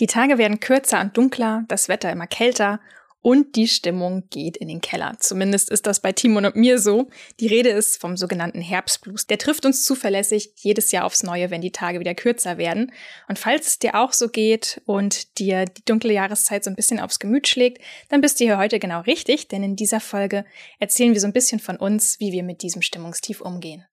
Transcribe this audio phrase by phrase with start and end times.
[0.00, 2.80] Die Tage werden kürzer und dunkler, das Wetter immer kälter
[3.20, 5.14] und die Stimmung geht in den Keller.
[5.20, 7.08] Zumindest ist das bei Timon und mir so.
[7.38, 9.28] Die Rede ist vom sogenannten Herbstblues.
[9.28, 12.90] Der trifft uns zuverlässig jedes Jahr aufs Neue, wenn die Tage wieder kürzer werden.
[13.28, 16.98] Und falls es dir auch so geht und dir die dunkle Jahreszeit so ein bisschen
[16.98, 20.44] aufs Gemüt schlägt, dann bist du hier heute genau richtig, denn in dieser Folge
[20.80, 23.84] erzählen wir so ein bisschen von uns, wie wir mit diesem Stimmungstief umgehen.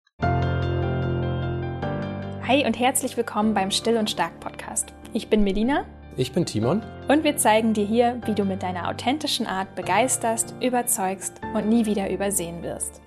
[2.47, 4.93] Hi und herzlich willkommen beim Still und Stark Podcast.
[5.13, 5.85] Ich bin Melina
[6.19, 6.83] ich bin Timon.
[7.07, 11.85] Und wir zeigen dir hier, wie du mit deiner authentischen Art begeisterst, überzeugst und nie
[11.85, 12.99] wieder übersehen wirst.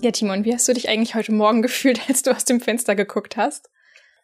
[0.00, 2.96] Ja, Timon, wie hast du dich eigentlich heute Morgen gefühlt, als du aus dem Fenster
[2.96, 3.70] geguckt hast?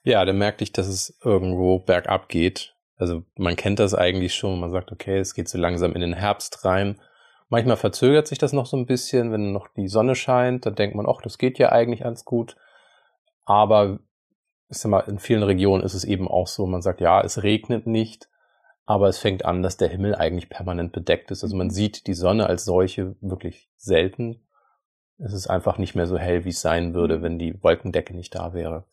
[0.05, 2.75] Ja, dann merkte ich, dass es irgendwo bergab geht.
[2.97, 4.61] Also man kennt das eigentlich schon.
[4.61, 7.01] Man sagt, okay, es geht so langsam in den Herbst rein.
[7.49, 10.67] Manchmal verzögert sich das noch so ein bisschen, wenn noch die Sonne scheint.
[10.67, 12.57] Dann denkt man, ach, das geht ja eigentlich ganz gut.
[13.45, 13.99] Aber
[14.71, 16.67] ich sag mal, in vielen Regionen ist es eben auch so.
[16.67, 18.29] Man sagt, ja, es regnet nicht,
[18.87, 21.45] aber es fängt an, dass der Himmel eigentlich permanent bedeckt ist.
[21.45, 21.73] Also man mhm.
[21.73, 24.47] sieht die Sonne als solche wirklich selten.
[25.19, 27.23] Es ist einfach nicht mehr so hell, wie es sein würde, mhm.
[27.23, 28.85] wenn die Wolkendecke nicht da wäre.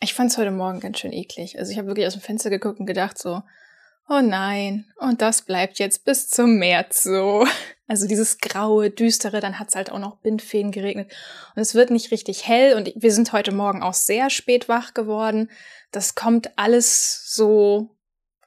[0.00, 1.58] Ich fand es heute Morgen ganz schön eklig.
[1.58, 3.42] Also ich habe wirklich aus dem Fenster geguckt und gedacht so,
[4.08, 7.46] oh nein, und das bleibt jetzt bis zum März so.
[7.88, 11.08] Also dieses graue, düstere, dann hat es halt auch noch Bindfeen geregnet.
[11.54, 14.92] Und es wird nicht richtig hell und wir sind heute Morgen auch sehr spät wach
[14.92, 15.52] geworden.
[15.92, 17.96] Das kommt alles so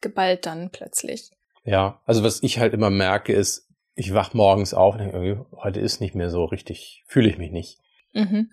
[0.01, 1.31] geballt dann plötzlich.
[1.63, 5.79] Ja, also was ich halt immer merke ist, ich wach morgens auf und denke, heute
[5.79, 7.79] ist nicht mehr so richtig, fühle ich mich nicht.
[8.11, 8.51] Mhm.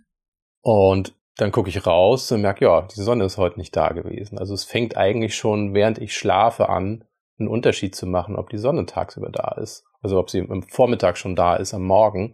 [0.60, 4.38] Und dann gucke ich raus und merke, ja, die Sonne ist heute nicht da gewesen.
[4.38, 7.04] Also es fängt eigentlich schon, während ich schlafe, an,
[7.38, 9.84] einen Unterschied zu machen, ob die Sonne tagsüber da ist.
[10.00, 12.32] Also ob sie im Vormittag schon da ist, am Morgen.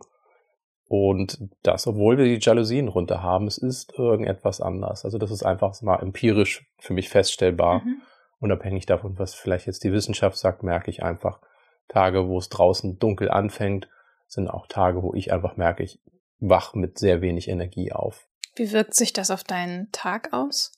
[0.87, 5.05] Und das, obwohl wir die Jalousien runter haben, es ist irgendetwas anders.
[5.05, 7.81] Also das ist einfach mal empirisch für mich feststellbar.
[7.81, 8.03] Mhm.
[8.39, 11.41] Unabhängig davon, was vielleicht jetzt die Wissenschaft sagt, merke ich einfach,
[11.89, 13.89] Tage, wo es draußen dunkel anfängt,
[14.29, 16.01] sind auch Tage, wo ich einfach merke, ich
[16.39, 18.29] wach mit sehr wenig Energie auf.
[18.55, 20.73] Wie wirkt sich das auf deinen Tag aus?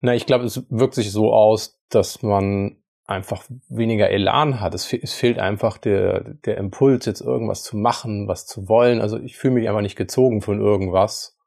[0.00, 4.74] Na, ich glaube, es wirkt sich so aus, dass man einfach weniger Elan hat.
[4.74, 9.00] Es, es, fehlt einfach der, der Impuls, jetzt irgendwas zu machen, was zu wollen.
[9.00, 11.38] Also ich fühle mich einfach nicht gezogen von irgendwas,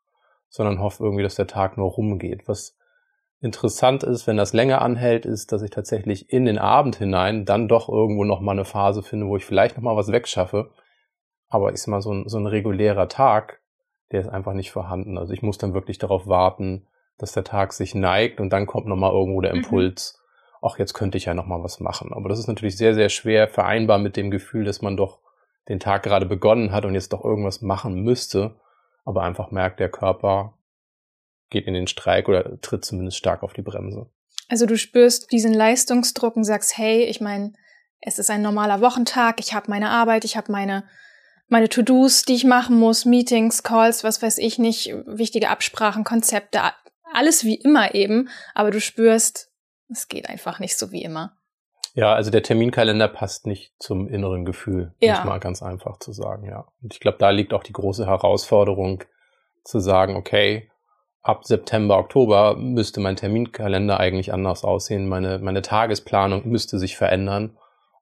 [0.47, 2.47] sondern hoffe irgendwie, dass der Tag nur rumgeht.
[2.47, 2.77] Was
[3.41, 7.67] interessant ist, wenn das länger anhält, ist, dass ich tatsächlich in den Abend hinein dann
[7.67, 10.71] doch irgendwo noch mal eine Phase finde, wo ich vielleicht noch mal was wegschaffe.
[11.49, 13.61] Aber ich sag mal, so ein, so ein regulärer Tag,
[14.11, 15.17] der ist einfach nicht vorhanden.
[15.17, 16.87] Also ich muss dann wirklich darauf warten,
[17.17, 19.59] dass der Tag sich neigt und dann kommt nochmal irgendwo der mhm.
[19.63, 20.67] Impuls, mhm.
[20.67, 22.13] ach, jetzt könnte ich ja nochmal was machen.
[22.13, 25.19] Aber das ist natürlich sehr, sehr schwer vereinbar mit dem Gefühl, dass man doch
[25.67, 28.55] den Tag gerade begonnen hat und jetzt doch irgendwas machen müsste,
[29.05, 30.57] aber einfach merkt, der Körper
[31.49, 34.09] geht in den Streik oder tritt zumindest stark auf die Bremse.
[34.47, 37.53] Also du spürst diesen Leistungsdruck und sagst, hey, ich meine,
[38.01, 40.85] es ist ein normaler Wochentag, ich habe meine Arbeit, ich habe meine
[41.49, 46.61] meine To-Dos, die ich machen muss, Meetings, Calls, was weiß ich nicht, wichtige Absprachen, Konzepte,
[47.11, 49.51] alles wie immer eben, aber du spürst,
[49.89, 51.35] es geht einfach nicht so wie immer.
[51.95, 55.13] Ja, also der Terminkalender passt nicht zum inneren Gefühl, ja.
[55.13, 56.67] nicht mal ganz einfach zu sagen, ja.
[56.81, 59.03] Und ich glaube, da liegt auch die große Herausforderung
[59.63, 60.69] zu sagen, okay,
[61.21, 67.57] ab September, Oktober müsste mein Terminkalender eigentlich anders aussehen, meine, meine Tagesplanung müsste sich verändern,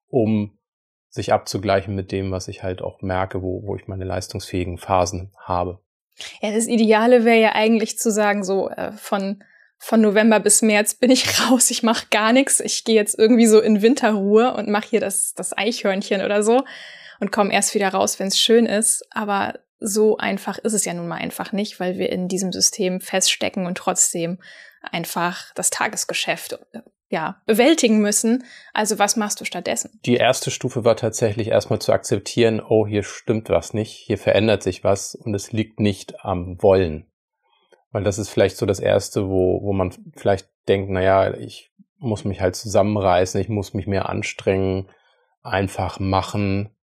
[0.09, 0.56] um
[1.09, 5.31] sich abzugleichen mit dem, was ich halt auch merke, wo, wo ich meine leistungsfähigen Phasen
[5.38, 5.79] habe.
[6.41, 9.44] Ja, das Ideale wäre ja eigentlich zu sagen, so äh, von
[9.79, 13.45] von November bis März bin ich raus, ich mache gar nichts, ich gehe jetzt irgendwie
[13.45, 16.63] so in Winterruhe und mache hier das, das Eichhörnchen oder so
[17.19, 19.06] und komme erst wieder raus, wenn es schön ist.
[19.12, 23.00] Aber so einfach ist es ja nun mal einfach nicht, weil wir in diesem System
[23.00, 24.39] feststecken und trotzdem
[24.81, 26.59] einfach das Tagesgeschäft
[27.09, 28.44] ja, bewältigen müssen.
[28.74, 30.00] Also was machst du stattdessen?
[30.06, 34.63] Die erste Stufe war tatsächlich erstmal zu akzeptieren, oh, hier stimmt was nicht, hier verändert
[34.63, 37.09] sich was und es liegt nicht am Wollen.
[37.92, 42.25] Weil das ist vielleicht so das Erste, wo, wo man vielleicht denkt, naja, ich muss
[42.25, 44.89] mich halt zusammenreißen, ich muss mich mehr anstrengen,
[45.42, 46.75] einfach machen.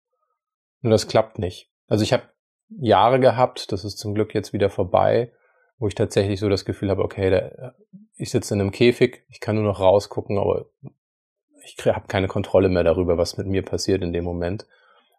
[0.80, 1.70] Nur das klappt nicht.
[1.86, 2.24] Also ich habe
[2.68, 5.32] Jahre gehabt, das ist zum Glück jetzt wieder vorbei,
[5.78, 7.74] wo ich tatsächlich so das Gefühl habe, okay, da,
[8.16, 10.66] ich sitze in einem Käfig, ich kann nur noch rausgucken, aber
[11.64, 14.66] ich habe keine Kontrolle mehr darüber, was mit mir passiert in dem Moment.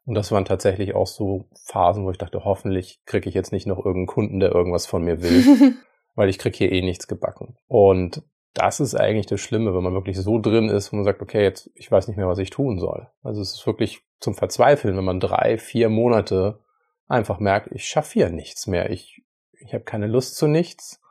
[0.06, 3.66] Und das waren tatsächlich auch so Phasen, wo ich dachte, hoffentlich kriege ich jetzt nicht
[3.66, 5.74] noch irgendeinen Kunden, der irgendwas von mir will,
[6.16, 7.58] weil ich krieg hier eh nichts gebacken.
[7.68, 8.22] Und
[8.54, 11.44] das ist eigentlich das Schlimme, wenn man wirklich so drin ist, wo man sagt, okay,
[11.44, 13.10] jetzt, ich weiß nicht mehr, was ich tun soll.
[13.22, 16.60] Also es ist wirklich zum Verzweifeln, wenn man drei, vier Monate
[17.08, 18.92] einfach merkt, ich schaffe hier nichts mehr.
[18.92, 19.25] Ich,
[19.66, 21.02] ich habe keine Lust zu nichts.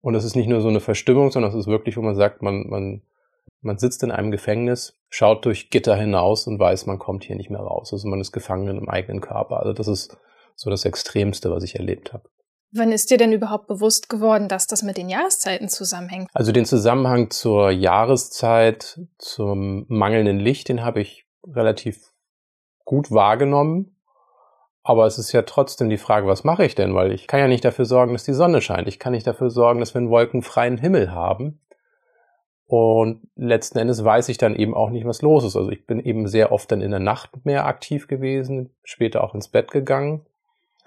[0.00, 2.42] Und es ist nicht nur so eine Verstimmung, sondern es ist wirklich, wo man sagt,
[2.42, 3.02] man, man,
[3.60, 7.50] man sitzt in einem Gefängnis, schaut durch Gitter hinaus und weiß, man kommt hier nicht
[7.50, 7.92] mehr raus.
[7.92, 9.60] Also man ist gefangen im eigenen Körper.
[9.60, 10.16] Also das ist
[10.54, 12.28] so das Extremste, was ich erlebt habe.
[12.72, 16.28] Wann ist dir denn überhaupt bewusst geworden, dass das mit den Jahreszeiten zusammenhängt?
[16.34, 22.12] Also den Zusammenhang zur Jahreszeit, zum mangelnden Licht, den habe ich relativ
[22.84, 23.95] gut wahrgenommen.
[24.88, 26.94] Aber es ist ja trotzdem die Frage, was mache ich denn?
[26.94, 28.86] Weil ich kann ja nicht dafür sorgen, dass die Sonne scheint.
[28.86, 31.58] Ich kann nicht dafür sorgen, dass wir einen wolkenfreien Himmel haben.
[32.68, 35.56] Und letzten Endes weiß ich dann eben auch nicht, was los ist.
[35.56, 39.34] Also ich bin eben sehr oft dann in der Nacht mehr aktiv gewesen, später auch
[39.34, 40.24] ins Bett gegangen.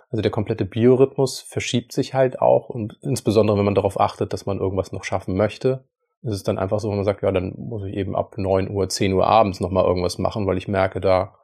[0.10, 4.45] Also der komplette Biorhythmus verschiebt sich halt auch und insbesondere wenn man darauf achtet, dass
[4.45, 5.84] man irgendwas noch schaffen möchte,
[6.24, 8.72] ist es dann einfach so, wenn man sagt, ja, dann muss ich eben ab neun
[8.72, 11.36] Uhr, zehn Uhr abends nochmal irgendwas machen, weil ich merke, da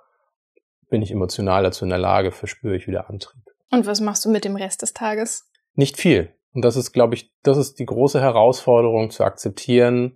[0.96, 3.44] bin ich emotional dazu in der Lage, verspüre ich wieder Antrieb.
[3.70, 5.52] Und was machst du mit dem Rest des Tages?
[5.74, 6.34] Nicht viel.
[6.54, 10.16] Und das ist, glaube ich, das ist die große Herausforderung zu akzeptieren,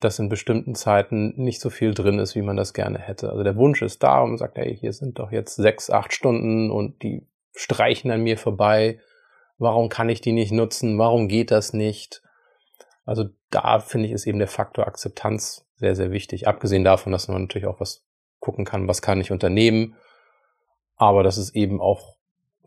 [0.00, 3.30] dass in bestimmten Zeiten nicht so viel drin ist, wie man das gerne hätte.
[3.30, 6.12] Also der Wunsch ist da und man sagt, hey, hier sind doch jetzt sechs, acht
[6.12, 9.00] Stunden und die streichen an mir vorbei.
[9.56, 10.98] Warum kann ich die nicht nutzen?
[10.98, 12.20] Warum geht das nicht?
[13.06, 16.46] Also da finde ich ist eben der Faktor Akzeptanz sehr, sehr wichtig.
[16.46, 18.04] Abgesehen davon, dass man natürlich auch was
[18.44, 19.96] gucken kann, was kann ich unternehmen.
[20.96, 22.16] Aber das ist eben auch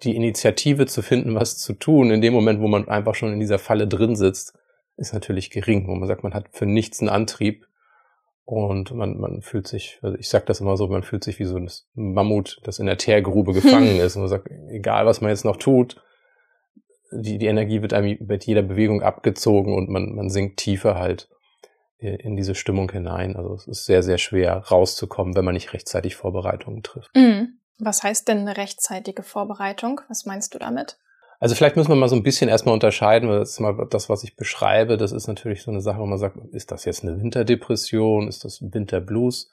[0.03, 3.39] die Initiative zu finden, was zu tun, in dem Moment, wo man einfach schon in
[3.39, 4.57] dieser Falle drin sitzt,
[4.97, 7.67] ist natürlich gering, wo man sagt, man hat für nichts einen Antrieb
[8.45, 11.45] und man, man fühlt sich, also ich sag das immer so, man fühlt sich wie
[11.45, 14.15] so ein Mammut, das in der Teergrube gefangen ist.
[14.15, 16.01] Und man sagt, egal was man jetzt noch tut,
[17.11, 21.29] die, die Energie wird einem mit jeder Bewegung abgezogen und man, man sinkt tiefer halt
[21.99, 23.35] in diese Stimmung hinein.
[23.35, 27.15] Also es ist sehr, sehr schwer rauszukommen, wenn man nicht rechtzeitig Vorbereitungen trifft.
[27.15, 27.59] Mhm.
[27.79, 30.01] Was heißt denn eine rechtzeitige Vorbereitung?
[30.07, 30.97] Was meinst du damit?
[31.39, 34.09] Also vielleicht müssen wir mal so ein bisschen erstmal unterscheiden, weil das ist mal das,
[34.09, 37.03] was ich beschreibe, das ist natürlich so eine Sache, wo man sagt, ist das jetzt
[37.03, 39.51] eine Winterdepression, ist das ein Winterblues?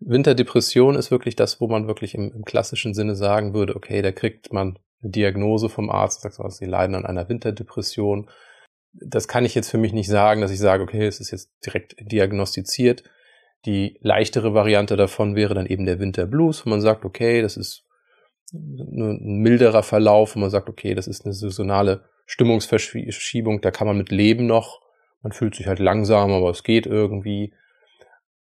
[0.00, 4.12] Winterdepression ist wirklich das, wo man wirklich im, im klassischen Sinne sagen würde, okay, da
[4.12, 8.28] kriegt man eine Diagnose vom Arzt, sagt, so, sie leiden an einer Winterdepression.
[8.92, 11.50] Das kann ich jetzt für mich nicht sagen, dass ich sage, okay, es ist jetzt
[11.64, 13.04] direkt diagnostiziert.
[13.64, 17.84] Die leichtere Variante davon wäre dann eben der Winterblues, wo man sagt, okay, das ist
[18.52, 23.96] ein milderer Verlauf, wo man sagt, okay, das ist eine saisonale Stimmungsverschiebung, da kann man
[23.96, 24.80] mit leben noch.
[25.22, 27.54] Man fühlt sich halt langsam, aber es geht irgendwie.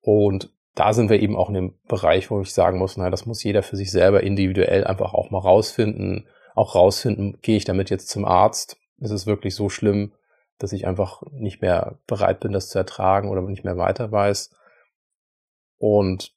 [0.00, 3.26] Und da sind wir eben auch in dem Bereich, wo ich sagen muss, naja, das
[3.26, 6.28] muss jeder für sich selber individuell einfach auch mal rausfinden.
[6.54, 8.78] Auch rausfinden, gehe ich damit jetzt zum Arzt?
[8.98, 10.12] Ist es wirklich so schlimm,
[10.58, 14.50] dass ich einfach nicht mehr bereit bin, das zu ertragen oder nicht mehr weiter weiß?
[15.78, 16.32] Und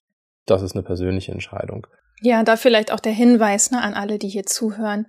[0.45, 1.88] das ist eine persönliche Entscheidung.
[2.21, 5.07] Ja, da vielleicht auch der Hinweis ne, an alle, die hier zuhören.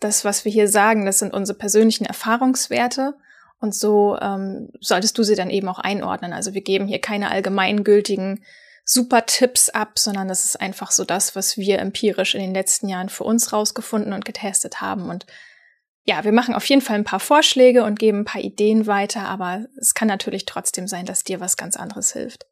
[0.00, 3.14] Das, was wir hier sagen, das sind unsere persönlichen Erfahrungswerte.
[3.60, 6.32] Und so ähm, solltest du sie dann eben auch einordnen.
[6.32, 8.42] Also wir geben hier keine allgemeingültigen
[8.84, 12.88] super Tipps ab, sondern das ist einfach so das, was wir empirisch in den letzten
[12.88, 15.08] Jahren für uns rausgefunden und getestet haben.
[15.08, 15.26] Und
[16.04, 19.26] ja, wir machen auf jeden Fall ein paar Vorschläge und geben ein paar Ideen weiter,
[19.26, 22.46] aber es kann natürlich trotzdem sein, dass dir was ganz anderes hilft.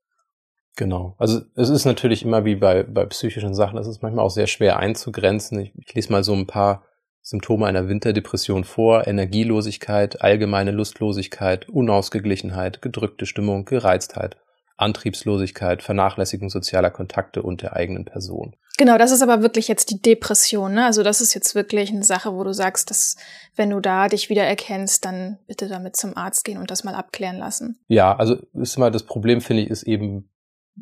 [0.77, 1.15] Genau.
[1.19, 4.47] Also es ist natürlich immer wie bei, bei psychischen Sachen, es ist manchmal auch sehr
[4.47, 5.61] schwer einzugrenzen.
[5.61, 6.85] Ich, ich lese mal so ein paar
[7.21, 9.07] Symptome einer Winterdepression vor.
[9.07, 14.39] Energielosigkeit, allgemeine Lustlosigkeit, Unausgeglichenheit, gedrückte Stimmung, Gereiztheit,
[14.77, 18.57] Antriebslosigkeit, Vernachlässigung sozialer Kontakte und der eigenen Person.
[18.79, 20.75] Genau, das ist aber wirklich jetzt die Depression.
[20.75, 20.87] Ne?
[20.87, 23.17] Also das ist jetzt wirklich eine Sache, wo du sagst, dass
[23.55, 26.95] wenn du da dich wieder erkennst, dann bitte damit zum Arzt gehen und das mal
[26.95, 27.79] abklären lassen.
[27.89, 30.31] Ja, also ist mal das Problem, finde ich, ist eben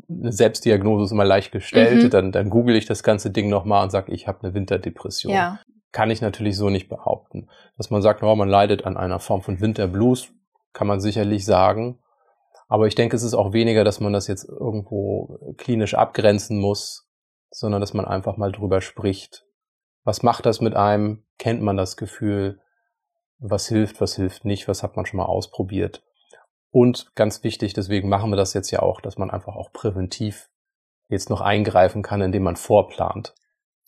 [0.08, 2.10] eine Selbstdiagnose ist immer leicht gestellt, mhm.
[2.10, 5.32] dann, dann google ich das ganze Ding nochmal und sage, ich habe eine Winterdepression.
[5.32, 5.58] Ja.
[5.92, 7.48] Kann ich natürlich so nicht behaupten.
[7.76, 10.28] Dass man sagt, oh, man leidet an einer Form von Winterblues,
[10.72, 11.98] kann man sicherlich sagen.
[12.70, 17.10] Aber ich denke, es ist auch weniger, dass man das jetzt irgendwo klinisch abgrenzen muss,
[17.50, 19.44] sondern dass man einfach mal drüber spricht.
[20.04, 21.24] Was macht das mit einem?
[21.36, 22.60] Kennt man das Gefühl?
[23.38, 24.68] Was hilft, was hilft nicht?
[24.68, 26.04] Was hat man schon mal ausprobiert?
[26.70, 30.48] Und ganz wichtig, deswegen machen wir das jetzt ja auch, dass man einfach auch präventiv
[31.08, 33.34] jetzt noch eingreifen kann, indem man vorplant.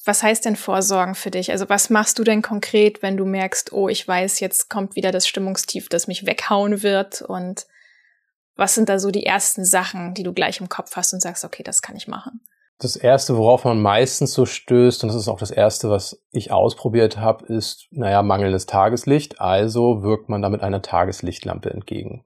[0.04, 1.52] Was heißt denn Vorsorgen für dich?
[1.52, 5.12] Also was machst du denn konkret, wenn du merkst, oh, ich weiß, jetzt kommt wieder
[5.12, 7.22] das Stimmungstief, das mich weghauen wird?
[7.22, 7.68] Und
[8.56, 11.44] was sind da so die ersten Sachen, die du gleich im Kopf hast und sagst,
[11.44, 12.40] okay, das kann ich machen?
[12.78, 16.50] Das erste, worauf man meistens so stößt, und das ist auch das erste, was ich
[16.50, 19.40] ausprobiert habe, ist, naja, mangelndes Tageslicht.
[19.40, 22.25] Also wirkt man damit einer Tageslichtlampe entgegen.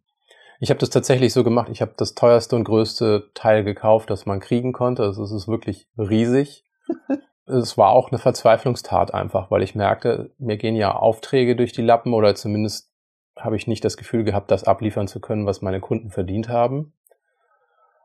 [0.59, 1.69] Ich habe das tatsächlich so gemacht.
[1.71, 5.03] Ich habe das teuerste und größte Teil gekauft, das man kriegen konnte.
[5.03, 6.65] Also es ist wirklich riesig.
[7.47, 11.83] es war auch eine Verzweiflungstat einfach, weil ich merkte, mir gehen ja Aufträge durch die
[11.83, 12.91] Lappen oder zumindest
[13.37, 16.93] habe ich nicht das Gefühl gehabt, das abliefern zu können, was meine Kunden verdient haben.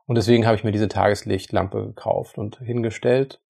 [0.06, 3.40] Und deswegen habe ich mir diese Tageslichtlampe gekauft und hingestellt.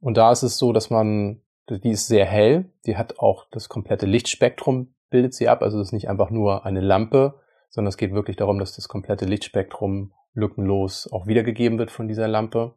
[0.00, 3.68] Und da ist es so, dass man, die ist sehr hell, die hat auch das
[3.68, 5.62] komplette Lichtspektrum, bildet sie ab.
[5.62, 8.88] Also es ist nicht einfach nur eine Lampe, sondern es geht wirklich darum, dass das
[8.88, 12.74] komplette Lichtspektrum lückenlos auch wiedergegeben wird von dieser Lampe.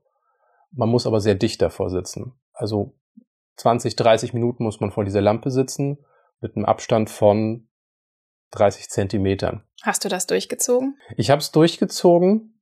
[0.71, 2.33] Man muss aber sehr dicht davor sitzen.
[2.51, 2.93] Also
[3.57, 5.99] 20, 30 Minuten muss man vor dieser Lampe sitzen
[6.41, 7.67] mit einem Abstand von
[8.53, 9.63] 30 Zentimetern.
[9.81, 10.97] Hast du das durchgezogen?
[11.17, 12.59] Ich habe es durchgezogen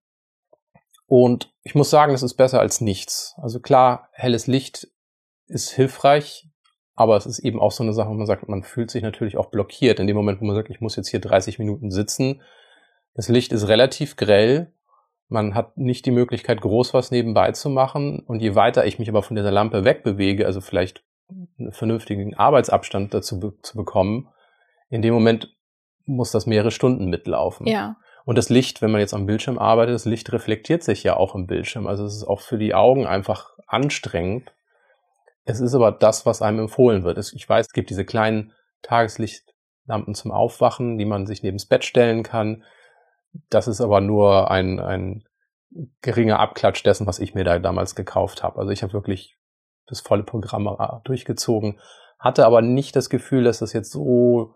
[1.08, 3.36] und ich muss sagen, es ist besser als nichts.
[3.38, 4.88] Also klar, helles Licht
[5.48, 6.48] ist hilfreich,
[6.96, 9.38] aber es ist eben auch so eine Sache, wo man sagt, man fühlt sich natürlich
[9.38, 12.42] auch blockiert in dem Moment, wo man sagt, ich muss jetzt hier 30 Minuten sitzen.
[13.14, 14.74] Das Licht ist relativ grell.
[15.28, 18.20] Man hat nicht die Möglichkeit, groß was nebenbei zu machen.
[18.20, 21.04] Und je weiter ich mich aber von dieser Lampe wegbewege, also vielleicht
[21.60, 24.30] einen vernünftigen Arbeitsabstand dazu be zu bekommen,
[24.90, 25.56] in dem Moment
[26.16, 27.68] muss das mehrere Stunden mitlaufen.
[27.68, 27.96] Ja.
[28.24, 31.36] Und das Licht, wenn man jetzt am Bildschirm arbeitet, das Licht reflektiert sich ja auch
[31.36, 31.88] im Bildschirm.
[31.88, 34.54] Also es ist auch für die Augen einfach anstrengend.
[35.44, 37.18] Es ist aber das, was einem empfohlen wird.
[37.18, 38.54] Ich weiß, es gibt diese kleinen
[38.84, 42.64] Tageslichtlampen zum Aufwachen, die man sich neben das Bett stellen kann.
[43.50, 45.24] Das ist aber nur ein, ein
[46.02, 48.60] geringer Abklatsch dessen, was ich mir da damals gekauft habe.
[48.60, 49.38] Also ich habe wirklich
[49.88, 51.80] das volle Programm durchgezogen,
[52.20, 54.56] hatte aber nicht das Gefühl, dass das jetzt so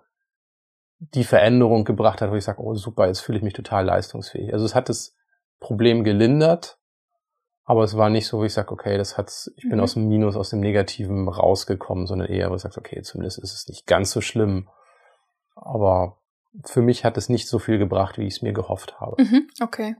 [0.99, 4.53] die Veränderung gebracht hat, wo ich sage, oh super, jetzt fühle ich mich total leistungsfähig.
[4.53, 5.15] Also es hat das
[5.59, 6.79] Problem gelindert,
[7.63, 9.83] aber es war nicht so, wie ich sage, okay, das hat's, ich bin mhm.
[9.83, 13.53] aus dem Minus, aus dem Negativen rausgekommen, sondern eher, wo ich sage, okay, zumindest ist
[13.53, 14.69] es nicht ganz so schlimm.
[15.55, 16.19] Aber
[16.63, 19.21] für mich hat es nicht so viel gebracht, wie ich es mir gehofft habe.
[19.21, 19.95] Mhm, okay.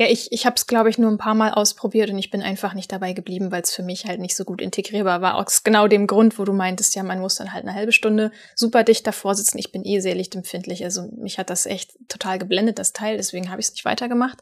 [0.00, 2.40] Ja, ich, ich habe es, glaube ich, nur ein paar Mal ausprobiert und ich bin
[2.40, 5.34] einfach nicht dabei geblieben, weil es für mich halt nicht so gut integrierbar war.
[5.34, 8.30] Aus genau dem Grund, wo du meintest, ja, man muss dann halt eine halbe Stunde
[8.54, 9.58] super dicht davor sitzen.
[9.58, 10.84] Ich bin eh sehr lichtempfindlich.
[10.84, 13.16] Also mich hat das echt total geblendet, das Teil.
[13.16, 14.38] Deswegen habe ich es nicht weitergemacht.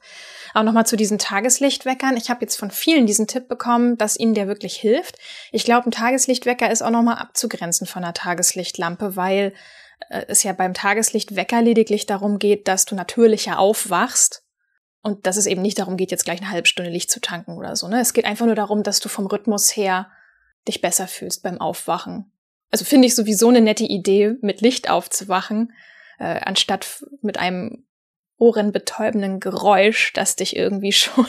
[0.53, 2.19] Aber nochmal zu diesen Tageslichtweckern.
[2.19, 5.17] Ich habe jetzt von vielen diesen Tipp bekommen, dass ihnen der wirklich hilft.
[5.53, 9.55] Ich glaube, ein Tageslichtwecker ist auch nochmal abzugrenzen von einer Tageslichtlampe, weil
[10.11, 14.43] äh, es ja beim Tageslichtwecker lediglich darum geht, dass du natürlicher aufwachst
[15.07, 17.57] und dass es eben nicht darum geht, jetzt gleich eine halbe Stunde Licht zu tanken
[17.57, 17.87] oder so.
[17.87, 18.01] Ne?
[18.01, 20.11] Es geht einfach nur darum, dass du vom Rhythmus her
[20.67, 22.33] dich besser fühlst beim Aufwachen.
[22.73, 25.73] Also finde ich sowieso eine nette Idee, mit Licht aufzuwachen,
[26.19, 27.87] äh, anstatt mit einem
[28.37, 31.29] ohrenbetäubenden Geräusch, das dich irgendwie schon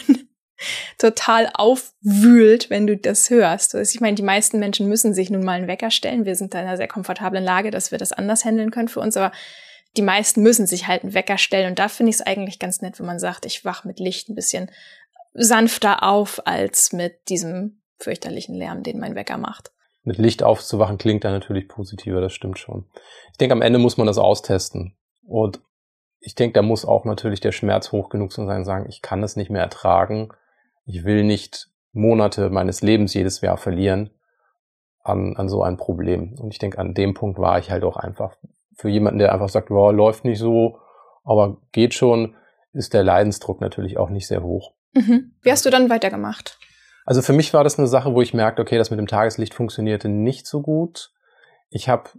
[0.98, 3.76] total aufwühlt, wenn du das hörst.
[3.76, 6.26] Also ich meine, die meisten Menschen müssen sich nun mal einen Wecker stellen.
[6.26, 9.02] Wir sind da in einer sehr komfortablen Lage, dass wir das anders handeln können für
[9.02, 9.16] uns.
[9.18, 9.32] Aber
[9.98, 11.70] die meisten müssen sich halt einen Wecker stellen.
[11.70, 14.30] Und da finde ich es eigentlich ganz nett, wenn man sagt, ich wach mit Licht
[14.30, 14.72] ein bisschen
[15.34, 19.72] sanfter auf als mit diesem fürchterlichen Lärm, den mein Wecker macht.
[20.04, 22.86] Mit Licht aufzuwachen klingt da natürlich positiver, das stimmt schon.
[23.32, 24.96] Ich denke, am Ende muss man das austesten.
[25.26, 25.60] Und
[26.20, 29.36] ich denke, da muss auch natürlich der Schmerz hoch genug sein, sagen, ich kann es
[29.36, 30.30] nicht mehr ertragen.
[30.86, 34.12] Ich will nicht Monate meines Lebens jedes Jahr verlieren
[35.04, 36.36] an, an so ein Problem.
[36.40, 38.38] Und ich denke, an dem Punkt war ich halt auch einfach
[38.78, 40.80] für jemanden, der einfach sagt, wow, läuft nicht so,
[41.24, 42.36] aber geht schon,
[42.74, 44.74] ist der Leidensdruck natürlich auch nicht sehr hoch.
[44.94, 45.36] Mhm.
[45.42, 46.60] Wie hast du dann weitergemacht?
[47.06, 49.54] Also für mich war das eine Sache, wo ich merkte, okay, das mit dem Tageslicht
[49.54, 51.12] funktionierte nicht so gut.
[51.70, 52.10] Ich habe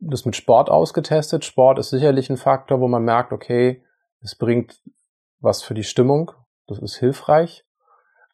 [0.00, 1.44] das mit Sport ausgetestet.
[1.44, 3.82] Sport ist sicherlich ein Faktor, wo man merkt, okay,
[4.20, 4.80] es bringt
[5.40, 6.30] was für die Stimmung.
[6.66, 7.64] Das ist hilfreich.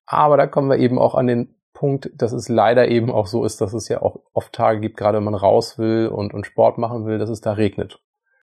[0.07, 3.45] Aber da kommen wir eben auch an den Punkt, dass es leider eben auch so
[3.45, 6.47] ist, dass es ja auch oft Tage gibt, gerade wenn man raus will und, und
[6.47, 8.01] Sport machen will, dass es da regnet.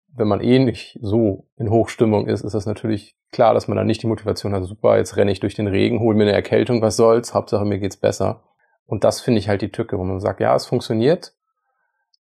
[0.08, 3.88] Wenn man eh nicht so in Hochstimmung ist, ist das natürlich klar, dass man dann
[3.88, 6.82] nicht die Motivation hat, super, jetzt renne ich durch den Regen, hole mir eine Erkältung,
[6.82, 8.44] was soll's, Hauptsache mir geht's besser.
[8.86, 11.34] Und das finde ich halt die Tücke, wo man sagt, ja, es funktioniert,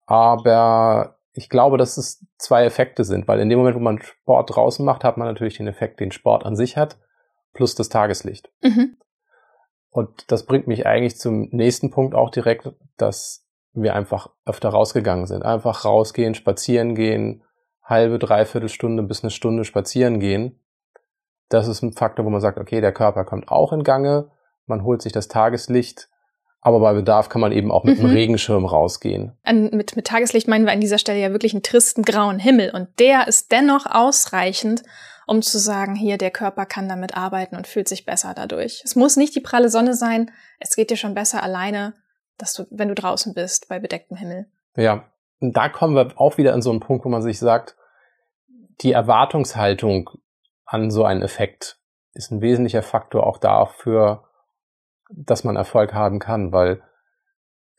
[0.05, 4.55] aber ich glaube, dass es zwei Effekte sind, weil in dem Moment, wo man Sport
[4.55, 6.97] draußen macht, hat man natürlich den Effekt, den Sport an sich hat,
[7.53, 8.51] plus das Tageslicht.
[8.61, 8.97] Mhm.
[9.93, 15.27] Und das bringt mich eigentlich zum nächsten Punkt auch direkt, dass wir einfach öfter rausgegangen
[15.27, 15.45] sind.
[15.45, 17.43] Einfach rausgehen, spazieren gehen,
[17.83, 20.59] halbe, dreiviertel Stunde bis eine Stunde spazieren gehen.
[21.49, 24.31] Das ist ein Faktor, wo man sagt, okay, der Körper kommt auch in Gange,
[24.65, 26.09] man holt sich das Tageslicht,
[26.59, 28.05] aber bei Bedarf kann man eben auch mit mhm.
[28.05, 29.33] einem Regenschirm rausgehen.
[29.43, 32.71] An, mit, mit Tageslicht meinen wir an dieser Stelle ja wirklich einen tristen grauen Himmel
[32.73, 34.81] und der ist dennoch ausreichend,
[35.27, 38.81] um zu sagen, hier, der Körper kann damit arbeiten und fühlt sich besser dadurch.
[38.83, 41.93] Es muss nicht die pralle Sonne sein, es geht dir schon besser alleine,
[42.37, 44.47] dass du, wenn du draußen bist, bei bedecktem Himmel.
[44.75, 45.05] Ja,
[45.39, 47.75] und da kommen wir auch wieder an so einen Punkt, wo man sich sagt,
[48.81, 50.09] die Erwartungshaltung
[50.65, 51.79] an so einen Effekt
[52.13, 54.23] ist ein wesentlicher Faktor auch dafür,
[55.09, 56.81] dass man Erfolg haben kann, weil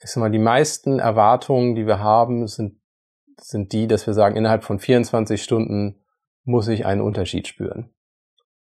[0.02, 2.80] ich sag mal, die meisten Erwartungen, die wir haben, sind,
[3.38, 6.03] sind die, dass wir sagen, innerhalb von 24 Stunden
[6.44, 7.90] muss ich einen Unterschied spüren.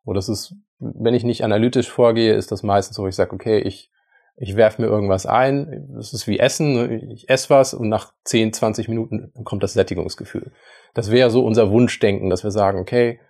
[0.04, 3.58] Und das ist, wenn ich nicht analytisch vorgehe, ist das meistens so, ich sage, okay,
[3.58, 3.90] ich,
[4.36, 8.52] ich werfe mir irgendwas ein, das ist wie Essen, ich esse was und nach 10,
[8.52, 10.52] 20 Minuten kommt das Sättigungsgefühl.
[10.94, 13.20] Das wäre so unser Wunschdenken, dass wir sagen, okay,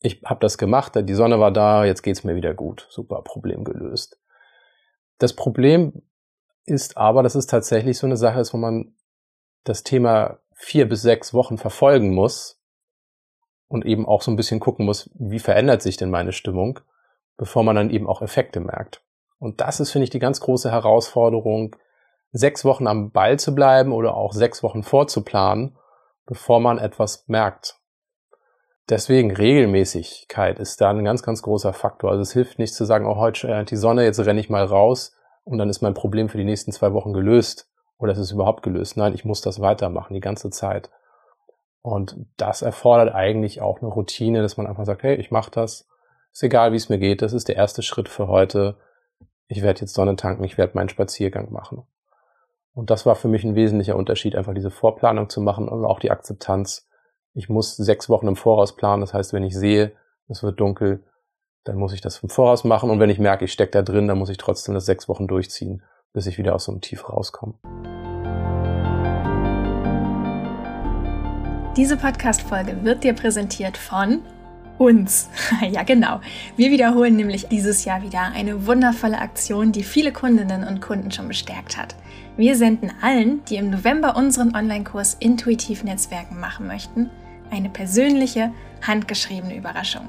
[0.00, 2.86] ich habe das gemacht, die Sonne war da, jetzt geht's mir wieder gut.
[2.90, 4.18] Super, Problem gelöst.
[5.18, 6.02] Das Problem
[6.64, 8.94] ist aber, dass es tatsächlich so eine Sache ist, wo man
[9.64, 12.61] das Thema vier bis sechs Wochen verfolgen muss
[13.72, 16.80] und eben auch so ein bisschen gucken muss, wie verändert sich denn meine Stimmung,
[17.38, 19.02] bevor man dann eben auch Effekte merkt.
[19.38, 21.74] Und das ist, finde ich, die ganz große Herausforderung,
[22.32, 25.78] sechs Wochen am Ball zu bleiben oder auch sechs Wochen vorzuplanen,
[26.26, 27.78] bevor man etwas merkt.
[28.90, 32.10] Deswegen Regelmäßigkeit ist da ein ganz, ganz großer Faktor.
[32.10, 34.64] Also es hilft nicht zu sagen, oh, heute scheint die Sonne, jetzt renne ich mal
[34.64, 38.32] raus und dann ist mein Problem für die nächsten zwei Wochen gelöst oder es ist
[38.32, 38.98] überhaupt gelöst.
[38.98, 40.90] Nein, ich muss das weitermachen die ganze Zeit.
[41.82, 45.88] Und das erfordert eigentlich auch eine Routine, dass man einfach sagt, hey, ich mache das,
[46.32, 48.76] ist egal, wie es mir geht, das ist der erste Schritt für heute.
[49.48, 51.82] Ich werde jetzt Sonne tanken, ich werde meinen Spaziergang machen.
[52.72, 55.98] Und das war für mich ein wesentlicher Unterschied, einfach diese Vorplanung zu machen und auch
[55.98, 56.88] die Akzeptanz,
[57.34, 59.00] ich muss sechs Wochen im Voraus planen.
[59.00, 59.92] Das heißt, wenn ich sehe,
[60.28, 61.04] es wird dunkel,
[61.64, 62.90] dann muss ich das im Voraus machen.
[62.90, 65.28] Und wenn ich merke, ich stecke da drin, dann muss ich trotzdem das sechs Wochen
[65.28, 67.54] durchziehen, bis ich wieder aus so einem Tief rauskomme.
[71.74, 74.20] Diese Podcast-Folge wird dir präsentiert von
[74.76, 75.30] uns.
[75.70, 76.20] ja, genau.
[76.54, 81.28] Wir wiederholen nämlich dieses Jahr wieder eine wundervolle Aktion, die viele Kundinnen und Kunden schon
[81.28, 81.96] bestärkt hat.
[82.36, 87.08] Wir senden allen, die im November unseren Online-Kurs Intuitiv Netzwerken machen möchten,
[87.50, 88.52] eine persönliche,
[88.86, 90.04] handgeschriebene Überraschung.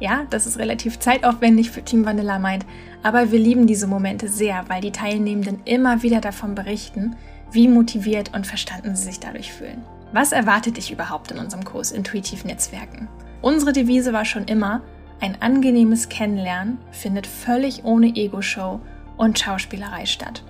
[0.00, 2.66] Ja, das ist relativ zeitaufwendig für Team Vanilla Mind,
[3.04, 7.14] aber wir lieben diese Momente sehr, weil die Teilnehmenden immer wieder davon berichten,
[7.52, 9.84] wie motiviert und verstanden sie sich dadurch fühlen.
[10.14, 13.08] Was erwartet dich überhaupt in unserem Kurs Intuitiv Netzwerken?
[13.42, 14.80] Unsere Devise war schon immer,
[15.20, 18.78] ein angenehmes Kennenlernen findet völlig ohne Ego-Show
[19.16, 20.44] und Schauspielerei statt.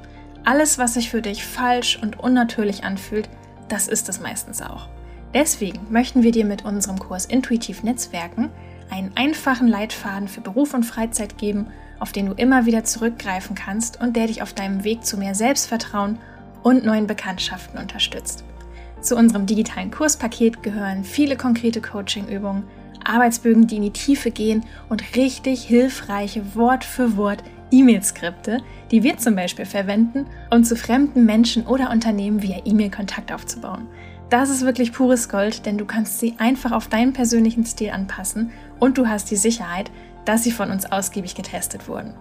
[0.45, 3.31] Alles, was sich für dich falsch und unnatürlich anfühlt,
[3.71, 4.91] das ist es meistens auch.
[5.33, 8.51] Deswegen möchten wir dir mit unserem Kurs Intuitiv Netzwerken
[8.91, 11.69] einen einfachen Leitfaden für Beruf und Freizeit geben,
[12.01, 15.35] auf den du immer wieder zurückgreifen kannst und der dich auf deinem Weg zu mehr
[15.35, 16.19] Selbstvertrauen
[16.63, 18.45] und neuen Bekanntschaften unterstützt.
[19.05, 22.65] Zu unserem digitalen Kurspaket gehören viele konkrete Coachingübungen,
[23.05, 29.19] Arbeitsbögen, die in die Tiefe gehen und richtig hilfreiche Wort für Wort E-Mail-Skripte, die wir
[29.19, 33.89] zum Beispiel verwenden, um zu fremden Menschen oder Unternehmen via E-Mail Kontakt aufzubauen.
[34.31, 38.53] Das ist wirklich pures Gold, denn du kannst sie einfach auf deinen persönlichen Stil anpassen
[38.81, 39.91] und du hast die Sicherheit,
[40.25, 42.15] dass sie von uns ausgiebig getestet wurden.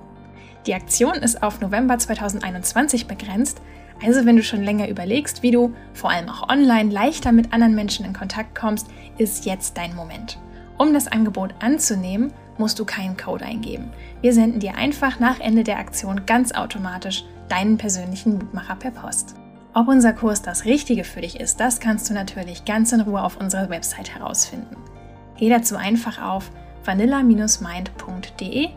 [0.67, 3.61] Die Aktion ist auf November 2021 begrenzt,
[4.03, 7.75] also wenn du schon länger überlegst, wie du vor allem auch online leichter mit anderen
[7.75, 8.87] Menschen in Kontakt kommst,
[9.17, 10.39] ist jetzt dein Moment.
[10.77, 13.91] Um das Angebot anzunehmen, musst du keinen Code eingeben.
[14.21, 19.35] Wir senden dir einfach nach Ende der Aktion ganz automatisch deinen persönlichen Mutmacher per Post.
[19.73, 23.23] Ob unser Kurs das Richtige für dich ist, das kannst du natürlich ganz in Ruhe
[23.23, 24.75] auf unserer Website herausfinden.
[25.37, 26.51] Geh dazu einfach auf
[26.85, 28.69] vanilla-mind.de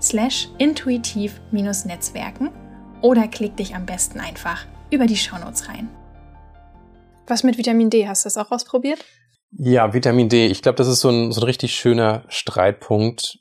[0.00, 2.50] slash intuitiv-netzwerken
[3.00, 5.88] oder klick dich am besten einfach über die Shownotes rein.
[7.26, 8.06] Was mit Vitamin D?
[8.06, 9.04] Hast du das auch ausprobiert?
[9.50, 10.46] Ja, Vitamin D.
[10.46, 13.38] Ich glaube, das ist so ein, so ein richtig schöner Streitpunkt.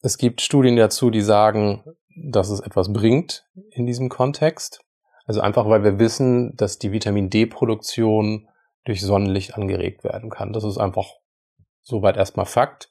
[0.00, 1.84] Es gibt Studien dazu, die sagen,
[2.16, 4.80] dass es etwas bringt in diesem Kontext.
[5.24, 8.48] Also einfach, weil wir wissen, dass die Vitamin D-Produktion
[8.84, 10.52] durch Sonnenlicht angeregt werden kann.
[10.52, 11.06] Das ist einfach
[11.82, 12.90] soweit erstmal Fakt.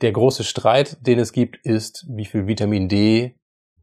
[0.00, 3.36] Der große Streit, den es gibt, ist, wie viel Vitamin D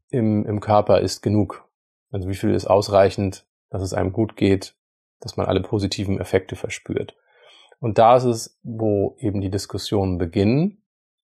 [0.10, 1.67] im, im Körper ist genug.
[2.12, 4.76] Also wie viel ist ausreichend, dass es einem gut geht,
[5.20, 7.16] dass man alle positiven Effekte verspürt.
[7.80, 10.84] Und da ist es, wo eben die Diskussionen beginnen.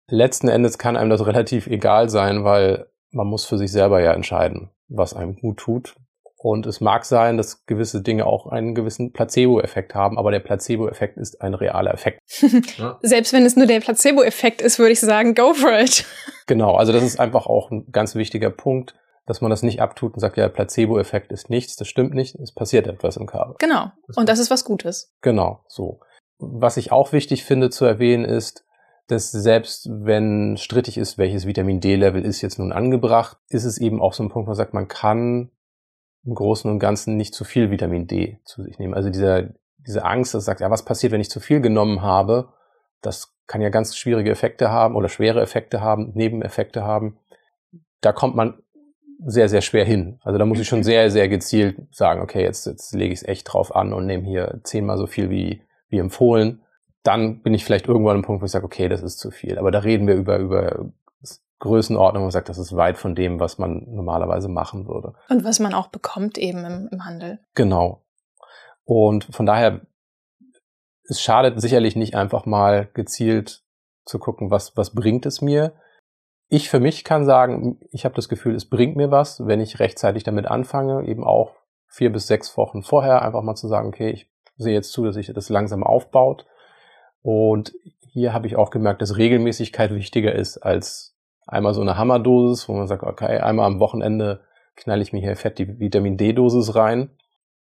[0.08, 4.12] Letzten Endes kann einem das relativ egal sein, weil man muss für sich selber ja
[4.12, 5.96] entscheiden, was einem gut tut
[6.40, 11.18] und es mag sein, dass gewisse Dinge auch einen gewissen Placebo-Effekt haben, aber der Placebo-Effekt
[11.18, 12.20] ist ein realer Effekt.
[13.02, 16.06] Selbst wenn es nur der Placebo-Effekt ist, würde ich sagen, go for it.
[16.46, 18.94] genau, also das ist einfach auch ein ganz wichtiger Punkt,
[19.28, 22.50] dass man das nicht abtut und sagt, ja, Placebo-Effekt ist nichts, das stimmt nicht, es
[22.50, 23.56] passiert etwas im Körper.
[23.58, 25.14] Genau, und das ist was Gutes.
[25.20, 26.00] Genau, so.
[26.38, 28.64] Was ich auch wichtig finde zu erwähnen ist,
[29.06, 34.00] dass selbst wenn strittig ist, welches Vitamin D-Level ist jetzt nun angebracht, ist es eben
[34.00, 35.50] auch so ein Punkt, wo man sagt, man kann
[36.24, 38.94] im Großen und Ganzen nicht zu viel Vitamin D zu sich nehmen.
[38.94, 42.48] Also dieser, diese Angst, dass sagt, ja, was passiert, wenn ich zu viel genommen habe,
[43.02, 47.18] das kann ja ganz schwierige Effekte haben oder schwere Effekte haben, Nebeneffekte haben.
[48.00, 48.62] Da kommt man
[49.24, 50.18] sehr, sehr schwer hin.
[50.22, 53.28] Also da muss ich schon sehr, sehr gezielt sagen, okay, jetzt, jetzt lege ich es
[53.28, 56.62] echt drauf an und nehme hier zehnmal so viel wie, wie empfohlen.
[57.02, 59.58] Dann bin ich vielleicht irgendwann am Punkt, wo ich sage, okay, das ist zu viel.
[59.58, 60.90] Aber da reden wir über, über
[61.60, 65.14] Größenordnung und sagt, das ist weit von dem, was man normalerweise machen würde.
[65.28, 67.40] Und was man auch bekommt eben im, im Handel.
[67.54, 68.04] Genau.
[68.84, 69.80] Und von daher,
[71.04, 73.62] es schadet sicherlich nicht einfach mal gezielt
[74.04, 75.72] zu gucken, was, was bringt es mir.
[76.48, 79.80] Ich für mich kann sagen, ich habe das Gefühl, es bringt mir was, wenn ich
[79.80, 81.56] rechtzeitig damit anfange, eben auch
[81.86, 85.14] vier bis sechs Wochen vorher einfach mal zu sagen, okay, ich sehe jetzt zu, dass
[85.14, 86.46] sich das langsam aufbaut.
[87.22, 92.68] Und hier habe ich auch gemerkt, dass Regelmäßigkeit wichtiger ist als einmal so eine Hammerdosis,
[92.68, 94.40] wo man sagt, okay, einmal am Wochenende
[94.76, 97.10] knall ich mir hier fett die Vitamin D-Dosis rein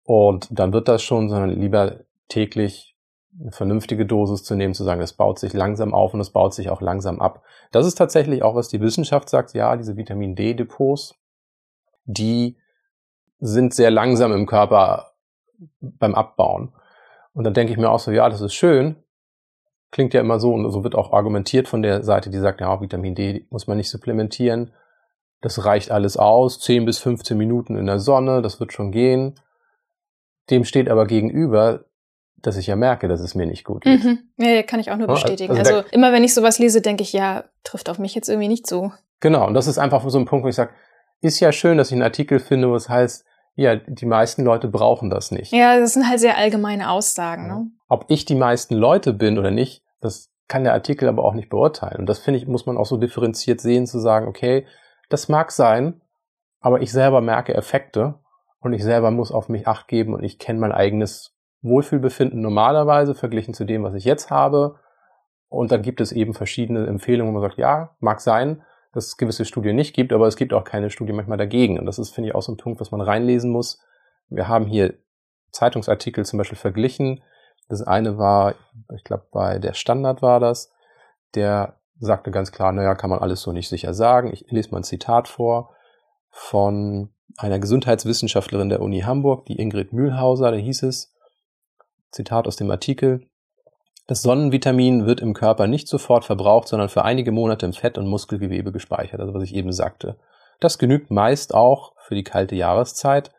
[0.04, 2.91] und dann wird das schon, sondern lieber täglich
[3.40, 6.54] eine vernünftige Dosis zu nehmen, zu sagen, es baut sich langsam auf und es baut
[6.54, 7.44] sich auch langsam ab.
[7.72, 11.16] Das ist tatsächlich auch, was die Wissenschaft sagt, ja, diese Vitamin D-Depots,
[12.06, 12.58] die
[13.40, 15.14] sind sehr langsam im Körper
[15.80, 16.74] beim Abbauen.
[17.34, 18.98] Und dann denke ich mir auch so, ja, das ist schön,
[19.92, 22.82] klingt ja immer so und so wird auch argumentiert von der Seite, die sagt, ja,
[22.82, 24.72] Vitamin D muss man nicht supplementieren.
[25.42, 29.40] Das reicht alles aus, 10 bis 15 Minuten in der Sonne, das wird schon gehen.
[30.50, 31.86] Dem steht aber gegenüber,
[32.42, 34.04] dass ich ja merke, dass es mir nicht gut geht.
[34.04, 34.20] Mhm.
[34.38, 35.58] Ja, kann ich auch nur bestätigen.
[35.58, 38.48] Also, also immer wenn ich sowas lese, denke ich, ja, trifft auf mich jetzt irgendwie
[38.48, 38.92] nicht so.
[39.20, 40.72] Genau, und das ist einfach so ein Punkt, wo ich sage,
[41.22, 43.26] ist ja schön, dass ich einen Artikel finde, wo es heißt,
[43.56, 45.52] ja, die meisten Leute brauchen das nicht.
[45.52, 47.48] Ja, das sind halt sehr allgemeine Aussagen.
[47.48, 47.68] Ne?
[47.88, 51.50] Ob ich die meisten Leute bin oder nicht, das kann der Artikel aber auch nicht
[51.50, 52.00] beurteilen.
[52.00, 54.66] Und das finde ich, muss man auch so differenziert sehen, zu sagen, okay,
[55.10, 56.02] das mag sein,
[56.60, 58.16] aber ich selber merke Effekte
[58.60, 63.14] und ich selber muss auf mich acht geben und ich kenne mein eigenes Wohlfühlbefinden normalerweise
[63.16, 64.76] verglichen zu dem, was ich jetzt habe.
[65.48, 69.18] Und dann gibt es eben verschiedene Empfehlungen, wo man sagt, ja, mag sein, dass es
[69.18, 71.80] gewisse Studien nicht gibt, aber es gibt auch keine Studie manchmal dagegen.
[71.80, 73.82] Und das ist, finde ich, auch so ein Punkt, was man reinlesen muss.
[74.30, 74.96] Wir haben hier
[75.52, 77.22] Zeitungsartikel zum Beispiel verglichen
[77.72, 78.56] das eine war,
[78.94, 80.72] ich glaube, bei der Standard war das,
[81.36, 84.34] der sagte ganz klar, naja, kann man alles so nicht sicher sagen.
[84.34, 85.74] Ich lese mal ein Zitat vor
[86.30, 91.14] von einer Gesundheitswissenschaftlerin der Uni Hamburg, die Ingrid Mühlhauser, da hieß es,
[92.12, 93.28] Zitat aus dem Artikel,
[94.08, 98.08] das Sonnenvitamin wird im Körper nicht sofort verbraucht, sondern für einige Monate im Fett- und
[98.08, 100.18] Muskelgewebe gespeichert, also was ich eben sagte.
[100.60, 103.32] Das genügt meist auch für die kalte Jahreszeit,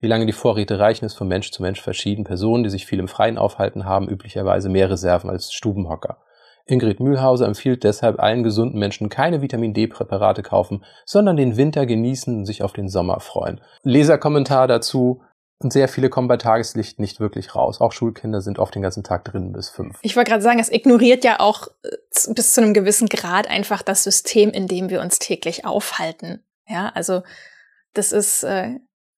[0.00, 2.24] wie lange die Vorräte reichen, ist von Mensch zu Mensch verschieden.
[2.24, 6.18] Personen, die sich viel im Freien aufhalten, haben üblicherweise mehr Reserven als Stubenhocker.
[6.66, 12.36] Ingrid Mühlhauser empfiehlt deshalb allen gesunden Menschen keine Vitamin D-Präparate kaufen, sondern den Winter genießen
[12.36, 13.60] und sich auf den Sommer freuen.
[13.82, 15.22] Leserkommentar dazu.
[15.62, 17.80] Und sehr viele kommen bei Tageslicht nicht wirklich raus.
[17.80, 19.98] Auch Schulkinder sind oft den ganzen Tag drin bis fünf.
[20.02, 23.82] Ich wollte gerade sagen, es ignoriert ja auch äh, bis zu einem gewissen Grad einfach
[23.82, 26.44] das System, in dem wir uns täglich aufhalten.
[26.68, 27.22] Ja, also
[27.94, 28.76] das ist äh,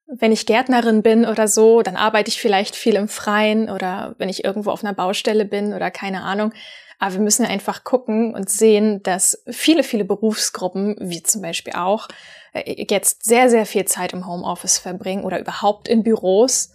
[0.09, 4.31] wenn ich Gärtnerin bin oder so, dann arbeite ich vielleicht viel im Freien oder wenn
[4.31, 6.53] ich irgendwo auf einer Baustelle bin oder keine Ahnung.
[6.99, 12.09] Aber wir müssen einfach gucken und sehen, dass viele, viele Berufsgruppen, wie zum Beispiel auch,
[12.53, 16.71] äh, jetzt sehr, sehr viel Zeit im Homeoffice verbringen oder überhaupt in Büros.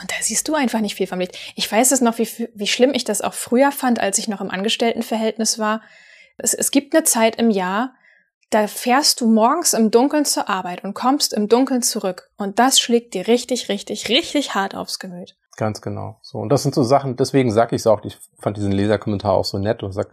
[0.00, 1.36] Und da siehst du einfach nicht viel vom Licht.
[1.56, 4.40] Ich weiß es noch, wie, wie schlimm ich das auch früher fand, als ich noch
[4.40, 5.82] im Angestelltenverhältnis war.
[6.36, 7.94] Es, es gibt eine Zeit im Jahr,
[8.50, 12.30] da fährst du morgens im Dunkeln zur Arbeit und kommst im Dunkeln zurück.
[12.36, 15.36] Und das schlägt dir richtig, richtig, richtig hart aufs Gemüt.
[15.58, 16.20] Ganz genau.
[16.22, 16.38] So.
[16.38, 19.44] Und das sind so Sachen, deswegen sage ich es auch, ich fand diesen Leserkommentar auch
[19.44, 20.08] so nett und sag,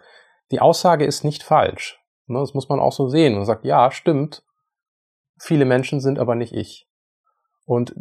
[0.49, 2.03] die Aussage ist nicht falsch.
[2.25, 4.43] Ne, das muss man auch so sehen und sagt, ja, stimmt.
[5.37, 6.89] Viele Menschen sind aber nicht ich.
[7.63, 7.93] Und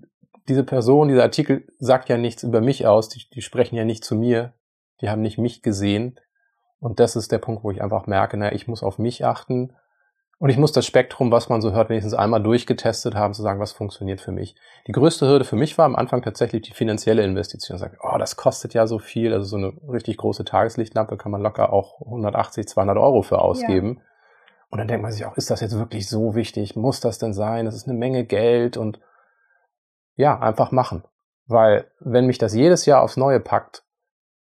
[0.48, 4.04] diese Person, dieser Artikel sagt ja nichts über mich aus, die, die sprechen ja nicht
[4.04, 4.54] zu mir,
[5.02, 6.18] die haben nicht mich gesehen.
[6.80, 9.76] Und das ist der Punkt, wo ich einfach merke, na, ich muss auf mich achten
[10.38, 13.61] und ich muss das Spektrum, was man so hört, wenigstens einmal durchgetestet haben, zu sagen,
[13.61, 14.57] was funktioniert für mich.
[14.87, 17.79] Die größte Hürde für mich war am Anfang tatsächlich die finanzielle Investition.
[17.79, 19.33] Sagen, oh, das kostet ja so viel.
[19.33, 23.99] Also so eine richtig große Tageslichtlampe kann man locker auch 180, 200 Euro für ausgeben.
[23.99, 24.05] Ja.
[24.70, 26.75] Und dann denkt man sich auch, ist das jetzt wirklich so wichtig?
[26.75, 27.64] Muss das denn sein?
[27.64, 28.99] Das ist eine Menge Geld und
[30.16, 31.05] ja, einfach machen.
[31.47, 33.84] Weil wenn mich das jedes Jahr aufs Neue packt,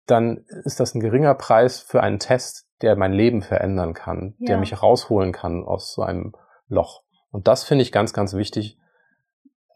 [0.05, 4.47] dann ist das ein geringer Preis für einen Test, der mein Leben verändern kann, ja.
[4.47, 6.33] der mich rausholen kann aus so einem
[6.67, 7.03] Loch.
[7.31, 8.77] Und das finde ich ganz, ganz wichtig,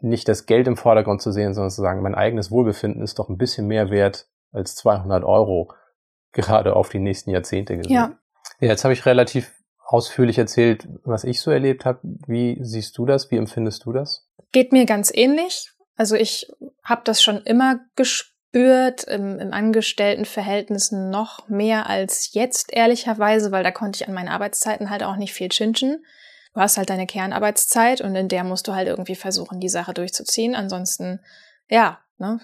[0.02, 3.30] nicht das Geld im Vordergrund zu sehen, sondern zu sagen, mein eigenes Wohlbefinden ist doch
[3.30, 5.74] ein bisschen mehr wert als 200 Euro,
[6.32, 7.92] gerade auf die nächsten Jahrzehnte gesehen.
[7.92, 8.18] Ja.
[8.60, 9.52] ja jetzt habe ich relativ
[9.84, 12.00] ausführlich erzählt, was ich so erlebt habe.
[12.04, 13.32] Wie siehst du das?
[13.32, 14.30] Wie empfindest du das?
[14.52, 15.72] Geht mir ganz ähnlich.
[15.96, 16.52] Also ich
[16.84, 23.64] habe das schon immer gespürt gespürt im, im Angestelltenverhältnis noch mehr als jetzt, ehrlicherweise, weil
[23.64, 26.04] da konnte ich an meinen Arbeitszeiten halt auch nicht viel chinchen.
[26.54, 29.94] Du hast halt deine Kernarbeitszeit und in der musst du halt irgendwie versuchen, die Sache
[29.94, 30.56] durchzuziehen.
[30.56, 31.20] Ansonsten,
[31.70, 32.40] ja, ne,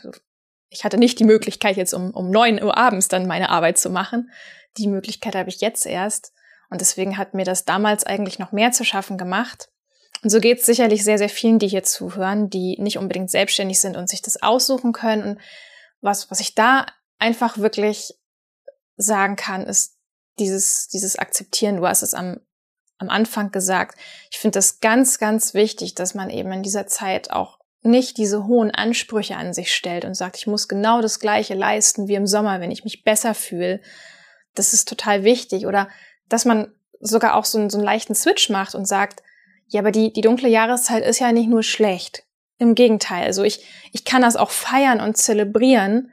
[0.69, 3.89] ich hatte nicht die Möglichkeit, jetzt um, um neun Uhr abends dann meine Arbeit zu
[3.89, 4.29] machen.
[4.77, 6.33] Die Möglichkeit habe ich jetzt erst.
[6.69, 9.69] Und deswegen hat mir das damals eigentlich noch mehr zu schaffen gemacht.
[10.23, 13.79] Und so geht es sicherlich sehr, sehr vielen, die hier zuhören, die nicht unbedingt selbstständig
[13.79, 15.23] sind und sich das aussuchen können.
[15.23, 15.39] Und
[16.01, 16.85] was, was ich da
[17.19, 18.13] einfach wirklich
[18.97, 19.97] sagen kann, ist
[20.39, 21.77] dieses, dieses Akzeptieren.
[21.77, 22.39] Du hast es am,
[22.97, 23.97] am Anfang gesagt.
[24.31, 28.47] Ich finde das ganz, ganz wichtig, dass man eben in dieser Zeit auch nicht diese
[28.47, 32.25] hohen Ansprüche an sich stellt und sagt, ich muss genau das Gleiche leisten wie im
[32.25, 33.79] Sommer, wenn ich mich besser fühle.
[34.55, 35.67] Das ist total wichtig.
[35.67, 35.89] Oder
[36.27, 39.21] dass man sogar auch so einen, so einen leichten Switch macht und sagt,
[39.67, 42.24] ja, aber die, die dunkle Jahreszeit ist ja nicht nur schlecht.
[42.57, 43.25] Im Gegenteil.
[43.25, 46.11] Also ich, ich kann das auch feiern und zelebrieren.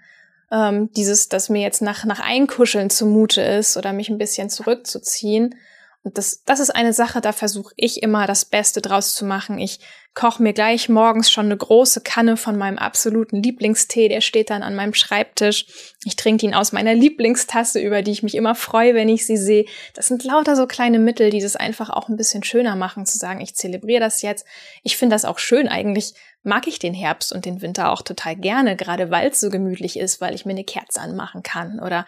[0.50, 5.54] Ähm, dieses, dass mir jetzt nach, nach Einkuscheln zumute ist oder mich ein bisschen zurückzuziehen.
[6.04, 9.58] Und das, das ist eine Sache, da versuche ich immer das Beste draus zu machen.
[9.58, 9.78] Ich
[10.14, 14.64] koche mir gleich morgens schon eine große Kanne von meinem absoluten Lieblingstee, der steht dann
[14.64, 15.66] an meinem Schreibtisch.
[16.04, 19.36] Ich trinke ihn aus meiner Lieblingstasse, über die ich mich immer freue, wenn ich sie
[19.36, 19.64] sehe.
[19.94, 23.16] Das sind lauter so kleine Mittel, die das einfach auch ein bisschen schöner machen, zu
[23.16, 24.44] sagen, ich zelebriere das jetzt.
[24.82, 25.68] Ich finde das auch schön.
[25.68, 29.50] Eigentlich mag ich den Herbst und den Winter auch total gerne, gerade weil es so
[29.50, 32.06] gemütlich ist, weil ich mir eine Kerze anmachen kann oder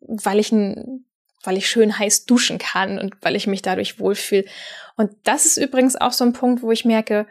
[0.00, 1.04] weil ich ein
[1.42, 4.44] weil ich schön heiß duschen kann und weil ich mich dadurch wohlfühle.
[4.96, 7.26] Und das ist übrigens auch so ein Punkt, wo ich merke,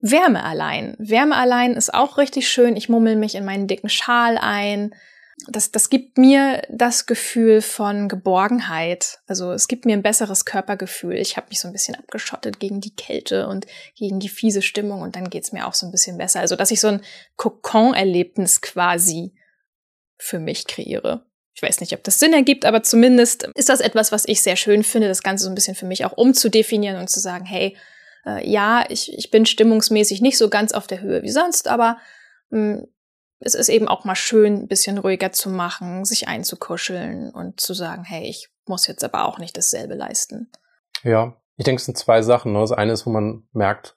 [0.00, 0.94] Wärme allein.
[0.98, 2.76] Wärme allein ist auch richtig schön.
[2.76, 4.94] Ich mummel mich in meinen dicken Schal ein.
[5.48, 9.18] Das, das gibt mir das Gefühl von Geborgenheit.
[9.26, 11.14] Also es gibt mir ein besseres Körpergefühl.
[11.14, 13.66] Ich habe mich so ein bisschen abgeschottet gegen die Kälte und
[13.96, 16.40] gegen die fiese Stimmung und dann geht's mir auch so ein bisschen besser.
[16.40, 17.02] Also dass ich so ein
[17.36, 19.34] Kokon-Erlebnis quasi
[20.18, 21.26] für mich kreiere.
[21.56, 24.56] Ich weiß nicht, ob das Sinn ergibt, aber zumindest ist das etwas, was ich sehr
[24.56, 27.74] schön finde, das Ganze so ein bisschen für mich auch umzudefinieren und zu sagen, hey,
[28.26, 31.96] äh, ja, ich, ich bin stimmungsmäßig nicht so ganz auf der Höhe wie sonst, aber
[32.50, 32.86] mh, hm,
[33.38, 37.74] es ist eben auch mal schön, ein bisschen ruhiger zu machen, sich einzukuscheln und zu
[37.74, 40.50] sagen, hey, ich muss jetzt aber auch nicht dasselbe leisten.
[41.02, 42.52] Ja, ich denke, es sind zwei Sachen.
[42.52, 42.60] Ne?
[42.60, 43.96] Das eine ist, wo man merkt,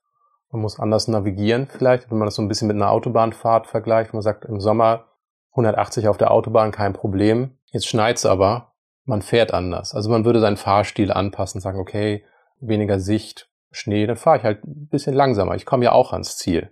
[0.51, 4.13] man muss anders navigieren vielleicht, wenn man das so ein bisschen mit einer Autobahnfahrt vergleicht.
[4.13, 5.05] Man sagt, im Sommer
[5.51, 7.57] 180 auf der Autobahn kein Problem.
[7.65, 8.73] Jetzt schneit's aber,
[9.05, 9.93] man fährt anders.
[9.93, 12.23] Also man würde seinen Fahrstil anpassen, sagen, okay,
[12.59, 15.55] weniger Sicht, Schnee, dann fahre ich halt ein bisschen langsamer.
[15.55, 16.71] Ich komme ja auch ans Ziel.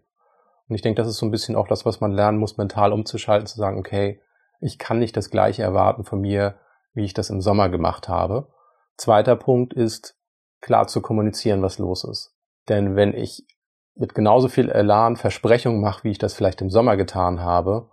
[0.67, 2.91] Und ich denke, das ist so ein bisschen auch das, was man lernen muss, mental
[2.91, 4.21] umzuschalten, zu sagen, okay,
[4.59, 6.55] ich kann nicht das Gleiche erwarten von mir,
[6.93, 8.49] wie ich das im Sommer gemacht habe.
[8.97, 10.17] Zweiter Punkt ist,
[10.61, 12.35] klar zu kommunizieren, was los ist.
[12.67, 13.45] Denn wenn ich
[13.95, 17.89] mit genauso viel Elan Versprechungen mache, wie ich das vielleicht im Sommer getan habe,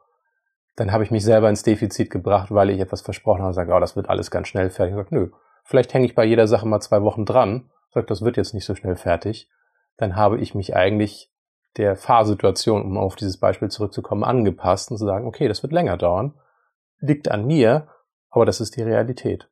[0.76, 3.72] dann habe ich mich selber ins Defizit gebracht, weil ich etwas versprochen habe und sage,
[3.72, 4.92] oh, das wird alles ganz schnell fertig.
[4.92, 5.30] Ich sage, nö,
[5.64, 8.64] vielleicht hänge ich bei jeder Sache mal zwei Wochen dran, sage, das wird jetzt nicht
[8.64, 9.48] so schnell fertig.
[9.96, 11.30] Dann habe ich mich eigentlich
[11.76, 15.96] der Fahrsituation, um auf dieses Beispiel zurückzukommen, angepasst und zu sagen, okay, das wird länger
[15.96, 16.34] dauern,
[17.00, 17.88] liegt an mir,
[18.30, 19.48] aber das ist die Realität.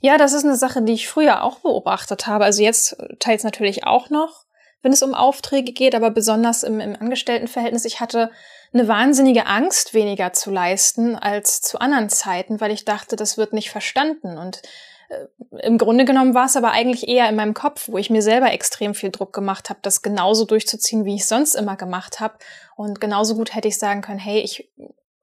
[0.00, 2.44] Ja, das ist eine Sache, die ich früher auch beobachtet habe.
[2.44, 4.44] Also jetzt teils natürlich auch noch,
[4.82, 7.84] wenn es um Aufträge geht, aber besonders im, im Angestelltenverhältnis.
[7.84, 8.30] Ich hatte
[8.74, 13.52] eine wahnsinnige Angst, weniger zu leisten als zu anderen Zeiten, weil ich dachte, das wird
[13.52, 14.36] nicht verstanden.
[14.36, 14.62] Und
[15.08, 15.26] äh,
[15.62, 18.52] im Grunde genommen war es aber eigentlich eher in meinem Kopf, wo ich mir selber
[18.52, 22.34] extrem viel Druck gemacht habe, das genauso durchzuziehen, wie ich sonst immer gemacht habe.
[22.74, 24.68] Und genauso gut hätte ich sagen können, hey, ich,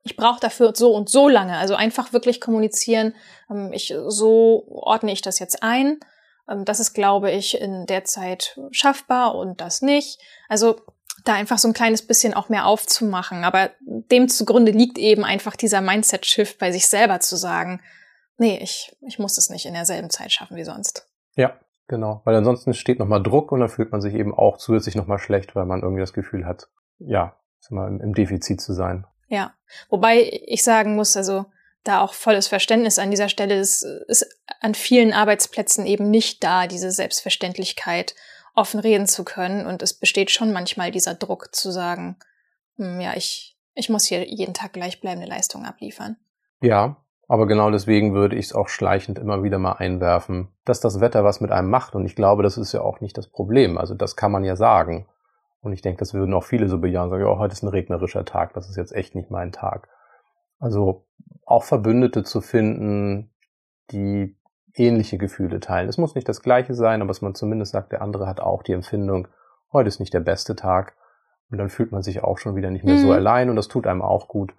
[0.04, 1.58] ich brauche dafür so und so lange.
[1.58, 3.14] Also einfach wirklich kommunizieren,
[3.50, 6.00] ähm, ich, so ordne ich das jetzt ein.
[6.50, 10.22] Ähm, das ist, glaube ich, in der Zeit schaffbar und das nicht.
[10.48, 10.78] Also
[11.26, 13.44] da einfach so ein kleines bisschen auch mehr aufzumachen.
[13.44, 17.82] Aber dem zugrunde liegt eben einfach dieser Mindset-Shift bei sich selber zu sagen,
[18.38, 21.08] nee, ich, ich muss es nicht in derselben Zeit schaffen wie sonst.
[21.36, 22.22] Ja, genau.
[22.26, 25.56] Weil ansonsten steht nochmal Druck und dann fühlt man sich eben auch zusätzlich nochmal schlecht,
[25.56, 26.70] weil man irgendwie das Gefühl hat,
[27.00, 27.36] ja,
[27.70, 29.06] mal, im Defizit zu sein.
[29.28, 29.54] Ja.
[29.90, 31.46] Wobei ich sagen muss, also
[31.84, 34.28] da auch volles Verständnis an dieser Stelle ist, ist
[34.60, 38.16] an vielen Arbeitsplätzen eben nicht da, diese Selbstverständlichkeit
[38.56, 39.66] offen reden zu können.
[39.66, 42.18] Und es besteht schon manchmal dieser Druck zu sagen,
[42.78, 46.18] hm, ja, ich, ich muss hier jeden Tag gleichbleibende Leistung abliefern.
[46.62, 51.00] Ja, aber genau deswegen würde ich es auch schleichend immer wieder mal einwerfen, dass das
[51.00, 51.96] Wetter was mit einem macht.
[51.96, 53.78] Und ich glaube, das ist ja auch nicht das Problem.
[53.78, 55.08] Also das kann man ja sagen.
[55.62, 58.26] Und ich denke, das würden auch viele so bejahen, sagen, ja, heute ist ein regnerischer
[58.26, 59.88] Tag, das ist jetzt echt nicht mein Tag.
[60.60, 61.06] Also
[61.46, 63.32] auch Verbündete zu finden,
[63.92, 64.36] die
[64.76, 65.90] ähnliche Gefühle teilen.
[65.90, 68.64] Es muss nicht das gleiche sein, aber dass man zumindest sagt, der andere hat auch
[68.64, 69.28] die Empfindung,
[69.72, 70.96] heute ist nicht der beste Tag.
[71.50, 73.02] Und dann fühlt man sich auch schon wieder nicht mehr mhm.
[73.02, 74.54] so allein und das tut einem auch gut,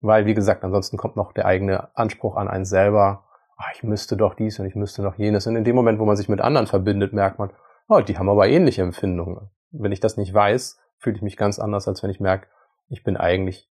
[0.00, 3.24] Weil, wie gesagt, ansonsten kommt noch der eigene Anspruch an einen selber.
[3.56, 5.46] Ach, ich müsste doch dies und ich müsste noch jenes.
[5.46, 7.50] Und in dem Moment, wo man sich mit anderen verbindet, merkt man,
[7.88, 9.48] oh, die haben aber ähnliche Empfindungen.
[9.70, 12.48] Wenn ich das nicht weiß, fühle ich mich ganz anders, als wenn ich merke,
[12.88, 13.70] ich bin eigentlich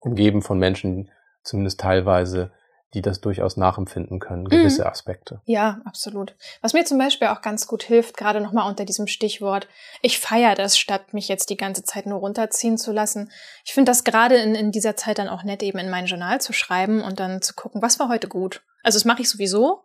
[0.00, 1.10] umgeben von Menschen,
[1.42, 2.50] zumindest teilweise,
[2.94, 4.88] die das durchaus nachempfinden können, gewisse mhm.
[4.88, 5.40] Aspekte.
[5.44, 6.34] Ja, absolut.
[6.62, 9.68] Was mir zum Beispiel auch ganz gut hilft, gerade nochmal unter diesem Stichwort,
[10.00, 13.30] ich feiere das, statt mich jetzt die ganze Zeit nur runterziehen zu lassen.
[13.64, 16.40] Ich finde das gerade in, in dieser Zeit dann auch nett, eben in mein Journal
[16.40, 18.62] zu schreiben und dann zu gucken, was war heute gut.
[18.82, 19.82] Also das mache ich sowieso,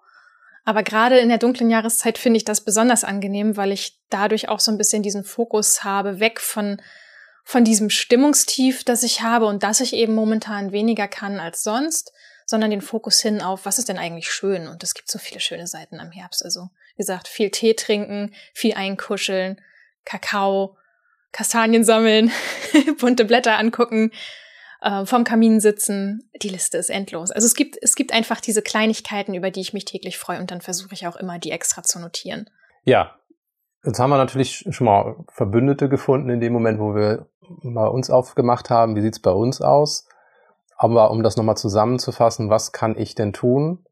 [0.63, 4.61] aber gerade in der dunklen Jahreszeit finde ich das besonders angenehm, weil ich dadurch auch
[4.61, 6.81] so ein bisschen diesen Fokus habe, weg von
[7.43, 12.13] von diesem Stimmungstief, das ich habe und das ich eben momentan weniger kann als sonst,
[12.45, 14.67] sondern den Fokus hin auf, was ist denn eigentlich schön?
[14.67, 16.43] Und es gibt so viele schöne Seiten am Herbst.
[16.43, 19.62] Also, wie gesagt, viel Tee trinken, viel einkuscheln,
[20.06, 20.77] Kakao,
[21.32, 22.32] Kastanien sammeln,
[22.99, 24.12] bunte Blätter angucken,
[24.82, 26.29] äh, vorm Kamin sitzen.
[26.41, 27.32] Die Liste ist endlos.
[27.32, 30.51] Also es gibt, es gibt einfach diese Kleinigkeiten, über die ich mich täglich freue und
[30.51, 32.49] dann versuche ich auch immer, die extra zu notieren.
[32.84, 33.15] Ja.
[33.86, 37.27] Jetzt haben wir natürlich schon mal Verbündete gefunden in dem Moment, wo wir
[37.63, 38.95] mal uns aufgemacht haben.
[38.95, 40.08] Wie sieht's bei uns aus?
[40.83, 43.85] Aber um das nochmal zusammenzufassen, was kann ich denn tun?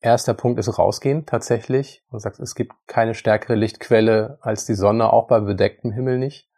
[0.00, 2.02] Erster Punkt ist rausgehen tatsächlich.
[2.10, 6.48] Man sagt, es gibt keine stärkere Lichtquelle als die Sonne, auch bei bedecktem Himmel nicht.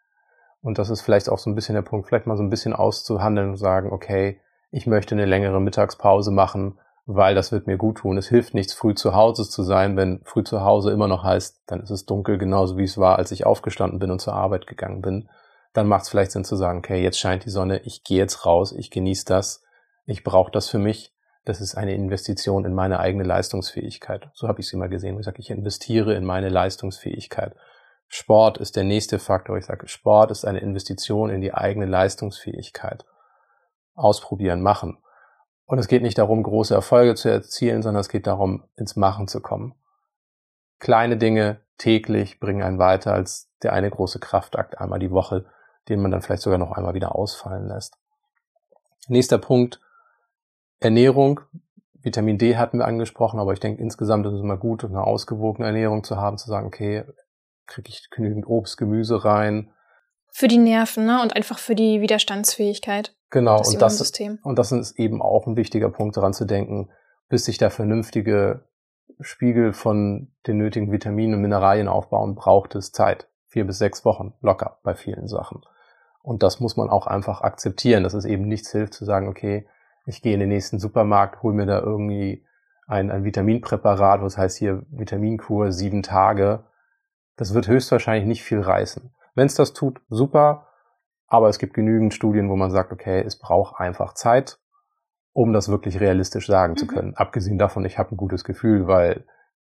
[0.63, 2.75] Und das ist vielleicht auch so ein bisschen der Punkt, vielleicht mal so ein bisschen
[2.75, 7.99] auszuhandeln und sagen, okay, ich möchte eine längere Mittagspause machen, weil das wird mir gut
[7.99, 8.19] tun.
[8.19, 9.97] Es hilft nichts, früh zu Hause zu sein.
[9.97, 13.17] Wenn früh zu Hause immer noch heißt, dann ist es dunkel, genauso wie es war,
[13.17, 15.29] als ich aufgestanden bin und zur Arbeit gegangen bin
[15.77, 18.47] dann macht es vielleicht Sinn zu sagen, okay, jetzt scheint die Sonne, ich gehe jetzt
[18.47, 19.63] raus, ich genieße das,
[20.07, 21.13] ich brauche das für mich.
[21.45, 24.31] Das ist eine Investition in meine eigene Leistungsfähigkeit.
[24.35, 25.19] So habe ich es immer gesehen.
[25.19, 27.55] Ich sage, ich investiere in meine Leistungsfähigkeit.
[28.09, 29.57] Sport ist der nächste Faktor.
[29.57, 33.05] Ich sage, Sport ist eine Investition in die eigene Leistungsfähigkeit.
[33.95, 34.99] Ausprobieren, machen.
[35.67, 39.29] Und es geht nicht darum, große Erfolge zu erzielen, sondern es geht darum, ins Machen
[39.29, 39.75] zu kommen.
[40.79, 45.47] Kleine Dinge täglich bringen einen weiter als der eine große Kraftakt einmal die Woche,
[45.89, 47.97] den man dann vielleicht sogar noch einmal wieder ausfallen lässt.
[49.09, 49.81] Nächster Punkt,
[50.81, 51.41] Ernährung.
[52.03, 55.67] Vitamin D hatten wir angesprochen, aber ich denke insgesamt ist es immer gut, eine ausgewogene
[55.67, 57.05] Ernährung zu haben, zu sagen, okay,
[57.67, 59.73] kriege ich genügend Obst, Gemüse rein.
[60.31, 61.21] Für die Nerven, ne?
[61.23, 63.17] Und einfach für die Widerstandsfähigkeit.
[63.31, 64.01] Genau, und das,
[64.43, 66.91] und das ist eben auch ein wichtiger Punkt, daran zu denken,
[67.29, 68.69] bis sich da vernünftige
[69.21, 73.29] Spiegel von den nötigen Vitaminen und Mineralien aufbauen, braucht es Zeit.
[73.49, 75.63] Vier bis sechs Wochen, locker bei vielen Sachen.
[76.27, 79.69] Und das muss man auch einfach akzeptieren, dass es eben nichts hilft zu sagen, okay,
[80.07, 82.45] ich gehe in den nächsten Supermarkt, hole mir da irgendwie
[82.89, 86.65] ein, ein Vitaminpräparat, was heißt hier Vitaminkur sieben Tage.
[87.37, 89.15] Das wird höchstwahrscheinlich nicht viel reißen.
[89.37, 90.67] Wenn es das tut, super.
[91.29, 94.59] Aber es gibt genügend Studien, wo man sagt, okay, es braucht einfach Zeit,
[95.33, 96.77] um das wirklich realistisch sagen mhm.
[96.77, 97.15] zu können.
[97.15, 99.27] Abgesehen davon, ich habe ein gutes Gefühl, weil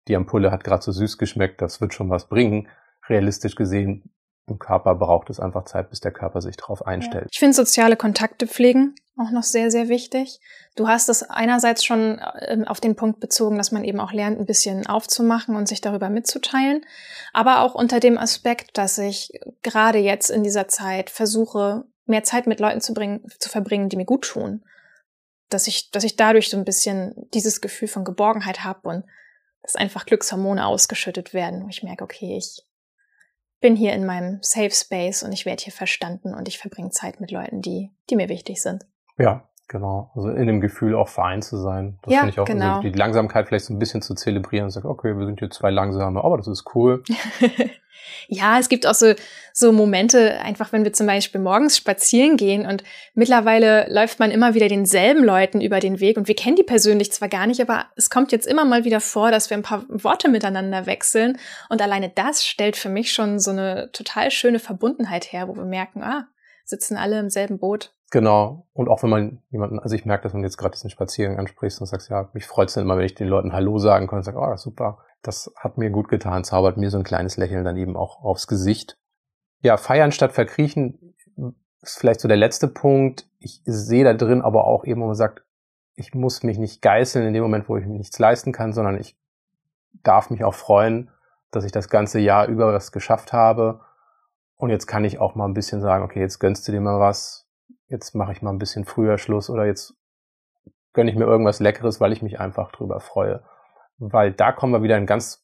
[0.07, 2.69] die Ampulle hat gerade so süß geschmeckt, das wird schon was bringen.
[3.09, 4.15] Realistisch gesehen
[4.47, 7.25] im Körper braucht es einfach Zeit, bis der Körper sich darauf einstellt.
[7.25, 7.29] Ja.
[7.33, 10.41] Ich finde soziale Kontakte pflegen auch noch sehr, sehr wichtig.
[10.75, 14.39] Du hast es einerseits schon ähm, auf den Punkt bezogen, dass man eben auch lernt,
[14.39, 16.85] ein bisschen aufzumachen und sich darüber mitzuteilen,
[17.33, 19.31] aber auch unter dem Aspekt, dass ich
[19.63, 23.97] gerade jetzt in dieser Zeit versuche, mehr Zeit mit Leuten zu, bringen, zu verbringen, die
[23.97, 24.65] mir gut tun.
[25.49, 29.05] Dass ich, dass ich dadurch so ein bisschen dieses Gefühl von Geborgenheit habe und
[29.63, 32.63] dass einfach Glückshormone ausgeschüttet werden, wo ich merke, okay, ich
[33.65, 37.19] bin hier in meinem Safe Space und ich werde hier verstanden und ich verbringe Zeit
[37.19, 38.85] mit Leuten, die, die mir wichtig sind.
[39.17, 40.11] Ja, genau.
[40.15, 41.99] Also in dem Gefühl auch vereint zu sein.
[42.03, 42.81] Das ja, finde ich auch, genau.
[42.81, 45.71] die Langsamkeit vielleicht so ein bisschen zu zelebrieren und sagen, okay, wir sind hier zwei
[45.71, 47.03] langsame, aber das ist cool.
[48.29, 49.15] Ja, es gibt auch so,
[49.53, 52.83] so Momente, einfach wenn wir zum Beispiel morgens spazieren gehen und
[53.15, 57.13] mittlerweile läuft man immer wieder denselben Leuten über den Weg und wir kennen die persönlich
[57.13, 59.85] zwar gar nicht, aber es kommt jetzt immer mal wieder vor, dass wir ein paar
[59.89, 65.33] Worte miteinander wechseln und alleine das stellt für mich schon so eine total schöne Verbundenheit
[65.33, 66.29] her, wo wir merken, ah,
[66.65, 67.93] sitzen alle im selben Boot.
[68.15, 68.69] Genau.
[68.75, 71.81] Und auch wenn man jemanden, also ich merke, dass man jetzt gerade diesen Spaziergang anspricht
[71.81, 74.19] und sagst, ja, mich freut es dann immer, wenn ich den Leuten Hallo sagen kann
[74.19, 77.65] und sage, oh, super, das hat mir gut getan, zaubert mir so ein kleines Lächeln
[77.65, 79.01] dann eben auch aufs Gesicht.
[79.63, 81.17] Ja, feiern statt verkriechen
[81.83, 83.29] ist vielleicht so der letzte Punkt.
[83.41, 85.43] Ich sehe da drin aber auch eben, wo man sagt,
[85.97, 88.97] ich muss mich nicht geißeln in dem Moment, wo ich mir nichts leisten kann, sondern
[88.97, 89.19] ich
[90.05, 91.11] darf mich auch freuen,
[91.51, 93.81] dass ich das ganze Jahr über was geschafft habe.
[94.55, 97.01] Und jetzt kann ich auch mal ein bisschen sagen, okay, jetzt gönnst du dir mal
[97.01, 97.44] was,
[97.95, 99.95] jetzt mache ich mal ein bisschen früher Schluss oder jetzt
[100.93, 103.43] gönne ich mir irgendwas Leckeres, weil ich mich einfach drüber freue
[103.99, 105.43] weil da kommen wir wieder in ganz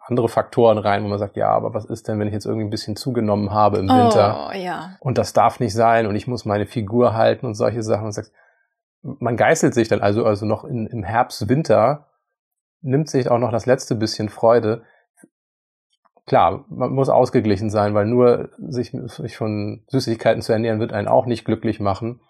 [0.00, 2.66] andere Faktoren rein, wo man sagt, ja, aber was ist denn, wenn ich jetzt irgendwie
[2.66, 4.48] ein bisschen zugenommen habe im Winter?
[4.48, 4.96] Oh, ja.
[5.00, 8.12] Und das darf nicht sein und ich muss meine Figur halten und solche Sachen und
[8.12, 8.32] sagst,
[9.02, 12.08] man geißelt sich dann also, also noch in, im Herbst, Winter,
[12.80, 14.82] nimmt sich auch noch das letzte bisschen Freude.
[16.26, 21.08] Klar, man muss ausgeglichen sein, weil nur sich, sich von Süßigkeiten zu ernähren wird einen
[21.08, 22.20] auch nicht glücklich machen.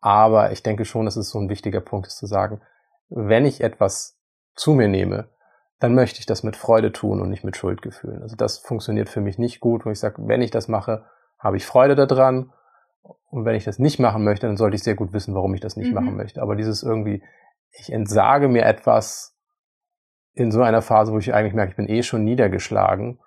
[0.00, 2.60] Aber ich denke schon, dass es so ein wichtiger Punkt ist zu sagen,
[3.08, 4.20] wenn ich etwas
[4.54, 5.28] zu mir nehme,
[5.80, 8.22] dann möchte ich das mit Freude tun und nicht mit Schuldgefühlen.
[8.22, 11.04] Also das funktioniert für mich nicht gut, wo ich sage, wenn ich das mache,
[11.38, 12.52] habe ich Freude daran.
[13.30, 15.60] Und wenn ich das nicht machen möchte, dann sollte ich sehr gut wissen, warum ich
[15.60, 15.94] das nicht mhm.
[15.94, 16.40] machen möchte.
[16.40, 17.22] Aber dieses irgendwie,
[17.72, 19.33] ich entsage mir etwas
[20.34, 23.18] in so einer Phase, wo ich eigentlich merke, ich bin eh schon niedergeschlagen,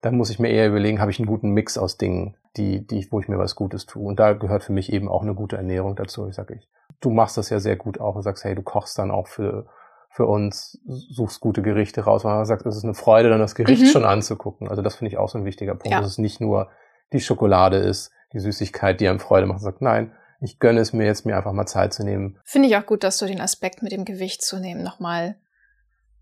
[0.00, 3.06] dann muss ich mir eher überlegen, habe ich einen guten Mix aus Dingen, die, die,
[3.10, 4.06] wo ich mir was Gutes tue.
[4.06, 6.28] Und da gehört für mich eben auch eine gute Ernährung dazu.
[6.28, 6.68] Ich sage, ich,
[7.00, 9.66] du machst das ja sehr gut auch und sagst, hey, du kochst dann auch für,
[10.10, 12.24] für uns, suchst gute Gerichte raus.
[12.24, 13.86] Und man sagt, es ist eine Freude, dann das Gericht mhm.
[13.86, 14.68] schon anzugucken.
[14.68, 16.00] Also das finde ich auch so ein wichtiger Punkt, ja.
[16.00, 16.68] dass es nicht nur
[17.12, 19.58] die Schokolade ist, die Süßigkeit, die einem Freude macht.
[19.58, 22.38] Und sagt, nein, ich gönne es mir jetzt, mir einfach mal Zeit zu nehmen.
[22.44, 25.36] Finde ich auch gut, dass du den Aspekt mit dem Gewicht zu nehmen nochmal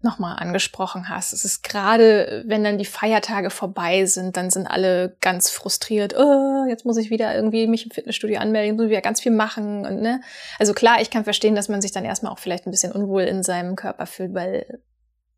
[0.05, 1.33] nochmal angesprochen hast.
[1.33, 6.15] Es ist gerade, wenn dann die Feiertage vorbei sind, dann sind alle ganz frustriert.
[6.17, 9.85] Oh, jetzt muss ich wieder irgendwie mich im Fitnessstudio anmelden, muss wieder ganz viel machen
[9.85, 10.21] und ne.
[10.59, 13.23] Also klar, ich kann verstehen, dass man sich dann erstmal auch vielleicht ein bisschen unwohl
[13.23, 14.81] in seinem Körper fühlt, weil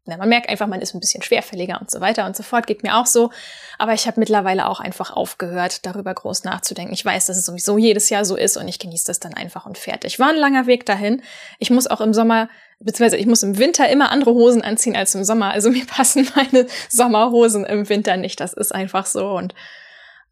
[0.06, 2.68] na, man merkt einfach, man ist ein bisschen schwerfälliger und so weiter und so fort.
[2.68, 3.30] Geht mir auch so.
[3.76, 6.94] Aber ich habe mittlerweile auch einfach aufgehört, darüber groß nachzudenken.
[6.94, 9.66] Ich weiß, dass es sowieso jedes Jahr so ist und ich genieße das dann einfach
[9.66, 10.20] und fertig.
[10.20, 11.22] War ein langer Weg dahin.
[11.58, 12.48] Ich muss auch im Sommer,
[12.78, 15.50] beziehungsweise ich muss im Winter immer andere Hosen anziehen als im Sommer.
[15.50, 18.38] Also mir passen meine Sommerhosen im Winter nicht.
[18.38, 19.30] Das ist einfach so.
[19.30, 19.54] Und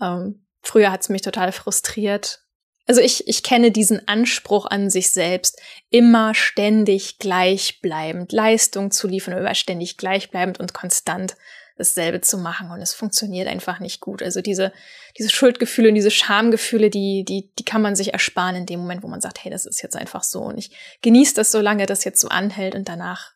[0.01, 2.44] ähm, früher hat's mich total frustriert
[2.87, 5.61] also ich, ich kenne diesen Anspruch an sich selbst,
[5.91, 11.37] immer ständig gleichbleibend Leistung zu liefern, immer ständig gleichbleibend und konstant
[11.77, 12.71] dasselbe zu machen.
[12.71, 14.23] Und es funktioniert einfach nicht gut.
[14.23, 14.73] Also diese,
[15.19, 19.03] diese Schuldgefühle und diese Schamgefühle, die, die, die kann man sich ersparen in dem Moment,
[19.03, 20.43] wo man sagt, hey, das ist jetzt einfach so.
[20.43, 20.71] Und ich
[21.03, 23.33] genieße das so lange, das jetzt so anhält und danach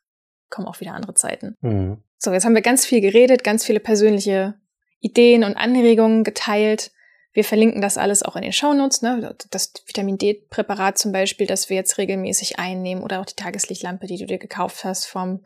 [0.50, 1.56] kommen auch wieder andere Zeiten.
[1.60, 2.02] Mhm.
[2.18, 4.54] So, jetzt haben wir ganz viel geredet, ganz viele persönliche
[5.00, 6.90] Ideen und Anregungen geteilt.
[7.32, 9.36] Wir verlinken das alles auch in den Shownotes, ne?
[9.50, 14.18] Das Vitamin D-Präparat zum Beispiel, das wir jetzt regelmäßig einnehmen oder auch die Tageslichtlampe, die
[14.18, 15.40] du dir gekauft hast vor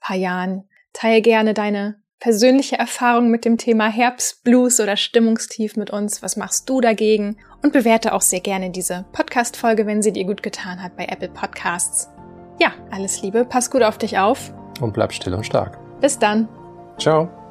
[0.00, 0.68] paar Jahren.
[0.92, 6.22] Teil gerne deine persönliche Erfahrung mit dem Thema Herbstblues oder Stimmungstief mit uns.
[6.22, 7.38] Was machst du dagegen?
[7.62, 11.30] Und bewerte auch sehr gerne diese Podcast-Folge, wenn sie dir gut getan hat bei Apple
[11.30, 12.08] Podcasts.
[12.60, 14.52] Ja, alles Liebe, pass gut auf dich auf.
[14.80, 15.78] Und bleib still und stark.
[16.00, 16.48] Bis dann.
[16.98, 17.41] Ciao.